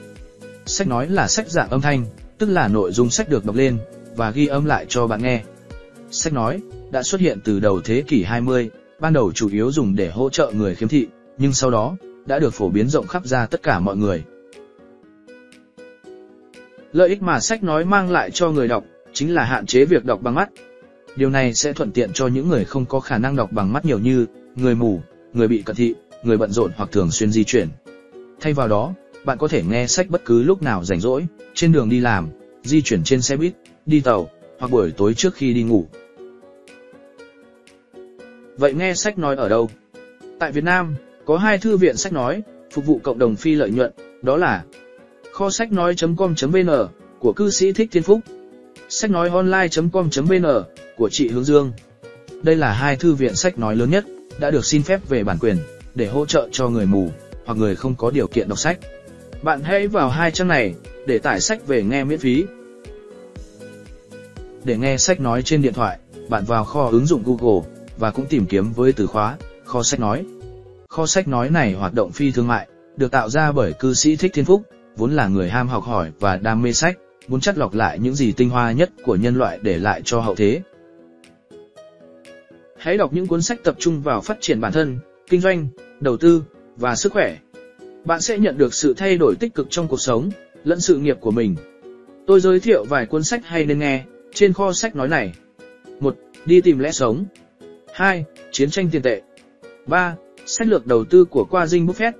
Sách 0.66 0.88
nói 0.88 1.10
là 1.10 1.28
sách 1.28 1.50
dạng 1.50 1.70
âm 1.70 1.82
thanh, 1.82 2.06
tức 2.38 2.50
là 2.50 2.68
nội 2.68 2.92
dung 2.92 3.10
sách 3.10 3.30
được 3.30 3.46
đọc 3.46 3.56
lên 3.56 3.78
và 4.16 4.32
ghi 4.32 4.48
âm 4.48 4.66
lại 4.66 4.86
cho 4.90 5.08
bạn 5.08 5.24
nghe. 5.24 5.44
Sách 6.12 6.34
nói 6.34 6.62
đã 6.92 7.04
xuất 7.04 7.22
hiện 7.22 7.40
từ 7.44 7.60
đầu 7.60 7.82
thế 7.82 8.04
kỷ 8.08 8.24
20, 8.24 8.70
ban 9.00 9.14
đầu 9.14 9.32
chủ 9.32 9.50
yếu 9.50 9.72
dùng 9.72 9.96
để 9.96 10.10
hỗ 10.10 10.30
trợ 10.30 10.52
người 10.56 10.76
khiếm 10.76 10.90
thị, 10.90 11.08
nhưng 11.38 11.54
sau 11.54 11.72
đó 11.72 11.98
đã 12.26 12.40
được 12.40 12.54
phổ 12.54 12.70
biến 12.70 12.88
rộng 12.88 13.08
khắp 13.08 13.26
ra 13.26 13.46
tất 13.46 13.64
cả 13.64 13.80
mọi 13.80 13.98
người. 13.98 14.24
Lợi 16.94 17.10
ích 17.10 17.22
mà 17.22 17.40
sách 17.40 17.64
nói 17.64 17.86
mang 17.86 18.12
lại 18.12 18.32
cho 18.32 18.52
người 18.52 18.68
đọc 18.68 18.84
chính 19.14 19.34
là 19.34 19.44
hạn 19.44 19.66
chế 19.66 19.86
việc 19.86 20.06
đọc 20.06 20.22
bằng 20.22 20.36
mắt. 20.36 20.50
Điều 21.16 21.30
này 21.30 21.54
sẽ 21.54 21.74
thuận 21.74 21.92
tiện 21.92 22.14
cho 22.14 22.28
những 22.28 22.50
người 22.50 22.66
không 22.66 22.86
có 22.86 23.00
khả 23.00 23.18
năng 23.18 23.36
đọc 23.36 23.52
bằng 23.52 23.74
mắt 23.74 23.86
nhiều 23.86 24.00
như 24.00 24.26
người 24.56 24.76
mù, 24.76 25.02
người 25.34 25.48
bị 25.48 25.62
cận 25.62 25.76
thị, 25.76 25.96
người 26.24 26.38
bận 26.38 26.52
rộn 26.52 26.72
hoặc 26.76 26.92
thường 26.92 27.12
xuyên 27.12 27.32
di 27.32 27.44
chuyển. 27.44 27.70
Thay 28.40 28.54
vào 28.54 28.68
đó, 28.68 28.94
bạn 29.26 29.38
có 29.38 29.48
thể 29.48 29.64
nghe 29.64 29.88
sách 29.88 30.10
bất 30.10 30.26
cứ 30.26 30.44
lúc 30.44 30.62
nào 30.62 30.84
rảnh 30.84 31.00
rỗi, 31.00 31.28
trên 31.54 31.72
đường 31.72 31.90
đi 31.90 32.00
làm, 32.00 32.30
di 32.64 32.82
chuyển 32.82 33.04
trên 33.04 33.22
xe 33.22 33.38
buýt, 33.38 33.54
đi 33.86 34.02
tàu, 34.02 34.30
hoặc 34.60 34.72
buổi 34.72 34.92
tối 34.92 35.14
trước 35.14 35.36
khi 35.36 35.54
đi 35.54 35.64
ngủ. 35.64 35.88
Vậy 38.58 38.74
nghe 38.74 38.94
sách 38.94 39.18
nói 39.18 39.36
ở 39.36 39.50
đâu? 39.50 39.70
Tại 40.40 40.52
Việt 40.52 40.64
Nam, 40.64 40.96
có 41.26 41.38
hai 41.38 41.58
thư 41.58 41.78
viện 41.78 41.98
sách 41.98 42.14
nói, 42.14 42.42
phục 42.72 42.86
vụ 42.86 43.00
cộng 43.04 43.20
đồng 43.20 43.36
phi 43.36 43.56
lợi 43.56 43.72
nhuận, 43.72 43.92
đó 44.22 44.38
là 44.38 44.64
kho 45.34 45.50
sách 45.50 45.72
nói.com.vn 45.72 46.70
của 47.20 47.34
cư 47.34 47.50
sĩ 47.50 47.72
Thích 47.72 47.90
Thiên 47.92 48.04
Phúc, 48.04 48.20
sách 48.94 49.12
nói 49.12 49.30
online.com.vn 49.30 50.46
của 50.98 51.10
chị 51.10 51.30
Hướng 51.30 51.44
Dương. 51.44 51.72
Đây 52.44 52.56
là 52.56 52.74
hai 52.74 52.96
thư 52.96 53.14
viện 53.14 53.36
sách 53.36 53.58
nói 53.58 53.76
lớn 53.76 53.90
nhất, 53.90 54.06
đã 54.40 54.52
được 54.52 54.66
xin 54.66 54.84
phép 54.84 55.10
về 55.10 55.24
bản 55.24 55.38
quyền, 55.40 55.58
để 55.96 56.08
hỗ 56.08 56.26
trợ 56.26 56.48
cho 56.52 56.70
người 56.70 56.86
mù, 56.86 57.10
hoặc 57.46 57.58
người 57.58 57.76
không 57.76 57.96
có 57.96 58.12
điều 58.12 58.28
kiện 58.28 58.50
đọc 58.50 58.60
sách. 58.60 58.80
Bạn 59.42 59.62
hãy 59.62 59.88
vào 59.88 60.10
hai 60.10 60.32
trang 60.32 60.48
này, 60.48 60.74
để 61.08 61.20
tải 61.20 61.42
sách 61.42 61.68
về 61.68 61.84
nghe 61.84 62.04
miễn 62.04 62.20
phí. 62.20 62.46
Để 64.64 64.78
nghe 64.78 64.98
sách 64.98 65.20
nói 65.20 65.44
trên 65.44 65.62
điện 65.62 65.74
thoại, 65.74 66.00
bạn 66.30 66.44
vào 66.46 66.66
kho 66.66 66.90
ứng 66.92 67.06
dụng 67.06 67.24
Google, 67.26 67.70
và 67.98 68.12
cũng 68.12 68.26
tìm 68.26 68.46
kiếm 68.46 68.74
với 68.74 68.94
từ 68.94 69.08
khóa, 69.08 69.38
kho 69.66 69.84
sách 69.84 70.00
nói. 70.00 70.26
Kho 70.90 71.06
sách 71.06 71.28
nói 71.28 71.50
này 71.50 71.74
hoạt 71.74 71.94
động 71.94 72.12
phi 72.12 72.32
thương 72.32 72.48
mại, 72.48 72.68
được 72.98 73.12
tạo 73.12 73.30
ra 73.30 73.52
bởi 73.52 73.74
cư 73.74 73.94
sĩ 73.94 74.16
Thích 74.16 74.32
Thiên 74.34 74.46
Phúc, 74.46 74.62
vốn 74.98 75.16
là 75.16 75.28
người 75.28 75.50
ham 75.50 75.68
học 75.68 75.84
hỏi 75.84 76.12
và 76.20 76.38
đam 76.38 76.62
mê 76.62 76.74
sách, 76.74 76.98
muốn 77.28 77.42
chắt 77.42 77.58
lọc 77.58 77.74
lại 77.74 78.00
những 78.00 78.16
gì 78.16 78.32
tinh 78.32 78.50
hoa 78.50 78.72
nhất 78.72 78.92
của 79.04 79.16
nhân 79.16 79.36
loại 79.36 79.60
để 79.62 79.78
lại 79.78 80.02
cho 80.06 80.20
hậu 80.20 80.36
thế. 80.36 80.62
Hãy 82.78 82.98
đọc 82.98 83.14
những 83.14 83.28
cuốn 83.28 83.42
sách 83.42 83.64
tập 83.64 83.76
trung 83.80 84.02
vào 84.02 84.22
phát 84.22 84.38
triển 84.42 84.62
bản 84.62 84.72
thân, 84.72 85.00
kinh 85.30 85.42
doanh, 85.42 85.68
đầu 86.00 86.18
tư 86.18 86.44
và 86.78 86.96
sức 86.96 87.14
khỏe. 87.14 87.38
Bạn 88.06 88.22
sẽ 88.22 88.38
nhận 88.38 88.58
được 88.58 88.74
sự 88.74 88.94
thay 88.94 89.18
đổi 89.18 89.36
tích 89.40 89.54
cực 89.54 89.68
trong 89.70 89.88
cuộc 89.88 90.02
sống 90.02 90.30
lẫn 90.64 90.80
sự 90.80 90.98
nghiệp 90.98 91.18
của 91.22 91.32
mình. 91.32 91.56
Tôi 92.28 92.40
giới 92.40 92.60
thiệu 92.60 92.86
vài 92.90 93.06
cuốn 93.06 93.24
sách 93.24 93.46
hay 93.46 93.66
nên 93.66 93.80
nghe 93.80 94.06
trên 94.34 94.54
kho 94.54 94.74
sách 94.74 94.96
nói 94.96 95.08
này. 95.08 95.34
1. 96.00 96.16
Đi 96.46 96.62
tìm 96.62 96.80
lẽ 96.80 96.92
sống. 96.92 97.26
2. 97.94 98.26
Chiến 98.52 98.70
tranh 98.70 98.90
tiền 98.92 99.02
tệ. 99.02 99.22
3. 99.88 100.16
Sách 100.46 100.68
lược 100.68 100.88
đầu 100.88 101.04
tư 101.04 101.26
của 101.26 101.46
qua 101.50 101.68
dinh 101.68 101.88
Buffett. 101.88 102.12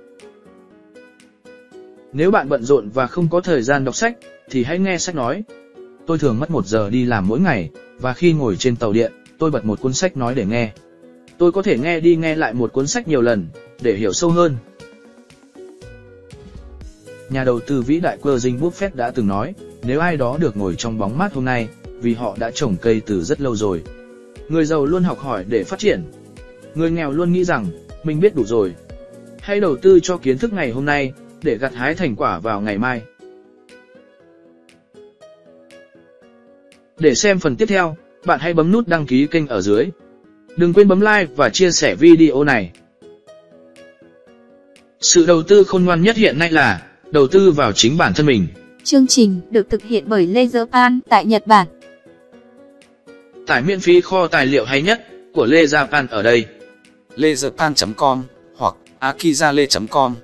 Nếu 2.12 2.30
bạn 2.30 2.48
bận 2.48 2.62
rộn 2.62 2.88
và 2.88 3.06
không 3.06 3.28
có 3.30 3.40
thời 3.40 3.62
gian 3.62 3.84
đọc 3.84 3.96
sách, 3.96 4.18
thì 4.50 4.64
hãy 4.64 4.78
nghe 4.78 4.98
sách 4.98 5.14
nói. 5.14 5.42
Tôi 6.06 6.18
thường 6.18 6.38
mất 6.38 6.50
một 6.50 6.66
giờ 6.66 6.90
đi 6.90 7.04
làm 7.04 7.28
mỗi 7.28 7.40
ngày, 7.40 7.70
và 7.98 8.14
khi 8.14 8.32
ngồi 8.32 8.56
trên 8.56 8.76
tàu 8.76 8.92
điện, 8.92 9.12
tôi 9.38 9.50
bật 9.50 9.64
một 9.64 9.80
cuốn 9.80 9.92
sách 9.92 10.16
nói 10.16 10.34
để 10.34 10.44
nghe. 10.46 10.72
Tôi 11.38 11.52
có 11.52 11.62
thể 11.62 11.78
nghe 11.78 12.00
đi 12.00 12.16
nghe 12.16 12.36
lại 12.36 12.54
một 12.54 12.72
cuốn 12.72 12.86
sách 12.86 13.08
nhiều 13.08 13.20
lần, 13.20 13.48
để 13.80 13.94
hiểu 13.94 14.12
sâu 14.12 14.30
hơn. 14.30 14.56
Nhà 17.30 17.44
đầu 17.44 17.60
tư 17.60 17.82
vĩ 17.82 18.00
đại 18.00 18.18
Warren 18.22 18.58
Buffett 18.58 18.90
đã 18.94 19.10
từng 19.10 19.26
nói, 19.26 19.54
nếu 19.82 20.00
ai 20.00 20.16
đó 20.16 20.36
được 20.40 20.56
ngồi 20.56 20.74
trong 20.78 20.98
bóng 20.98 21.18
mát 21.18 21.32
hôm 21.32 21.44
nay, 21.44 21.68
vì 22.00 22.14
họ 22.14 22.36
đã 22.38 22.50
trồng 22.54 22.76
cây 22.76 23.02
từ 23.06 23.22
rất 23.22 23.40
lâu 23.40 23.56
rồi. 23.56 23.82
Người 24.48 24.64
giàu 24.64 24.86
luôn 24.86 25.02
học 25.02 25.18
hỏi 25.18 25.44
để 25.48 25.64
phát 25.64 25.78
triển. 25.78 26.02
Người 26.74 26.90
nghèo 26.90 27.10
luôn 27.10 27.32
nghĩ 27.32 27.44
rằng, 27.44 27.66
mình 28.04 28.20
biết 28.20 28.34
đủ 28.34 28.44
rồi. 28.44 28.74
Hãy 29.40 29.60
đầu 29.60 29.76
tư 29.76 30.00
cho 30.02 30.16
kiến 30.16 30.38
thức 30.38 30.52
ngày 30.52 30.70
hôm 30.70 30.84
nay, 30.84 31.12
để 31.42 31.58
gặt 31.58 31.74
hái 31.74 31.94
thành 31.94 32.16
quả 32.16 32.38
vào 32.38 32.60
ngày 32.60 32.78
mai. 32.78 33.02
Để 37.02 37.14
xem 37.14 37.38
phần 37.38 37.56
tiếp 37.56 37.66
theo, 37.66 37.96
bạn 38.24 38.40
hãy 38.40 38.54
bấm 38.54 38.72
nút 38.72 38.88
đăng 38.88 39.06
ký 39.06 39.26
kênh 39.26 39.46
ở 39.46 39.60
dưới. 39.60 39.86
Đừng 40.56 40.72
quên 40.72 40.88
bấm 40.88 41.00
like 41.00 41.26
và 41.36 41.48
chia 41.48 41.70
sẻ 41.70 41.94
video 41.94 42.44
này. 42.44 42.70
Sự 45.00 45.26
đầu 45.26 45.42
tư 45.42 45.64
khôn 45.64 45.84
ngoan 45.84 46.02
nhất 46.02 46.16
hiện 46.16 46.38
nay 46.38 46.50
là 46.50 46.82
đầu 47.10 47.26
tư 47.26 47.50
vào 47.50 47.72
chính 47.72 47.98
bản 47.98 48.12
thân 48.14 48.26
mình. 48.26 48.46
Chương 48.84 49.06
trình 49.06 49.40
được 49.50 49.70
thực 49.70 49.82
hiện 49.82 50.04
bởi 50.06 50.26
Laserpan 50.26 51.00
tại 51.08 51.24
Nhật 51.24 51.46
Bản. 51.46 51.66
Tải 53.46 53.62
miễn 53.62 53.80
phí 53.80 54.00
kho 54.00 54.26
tài 54.26 54.46
liệu 54.46 54.64
hay 54.64 54.82
nhất 54.82 55.06
của 55.34 55.48
Gia 55.68 55.84
Pan 55.84 56.06
ở 56.06 56.22
đây. 56.22 56.46
laserpan.com 57.16 58.22
hoặc 58.56 58.74
akizale.com 59.00 60.14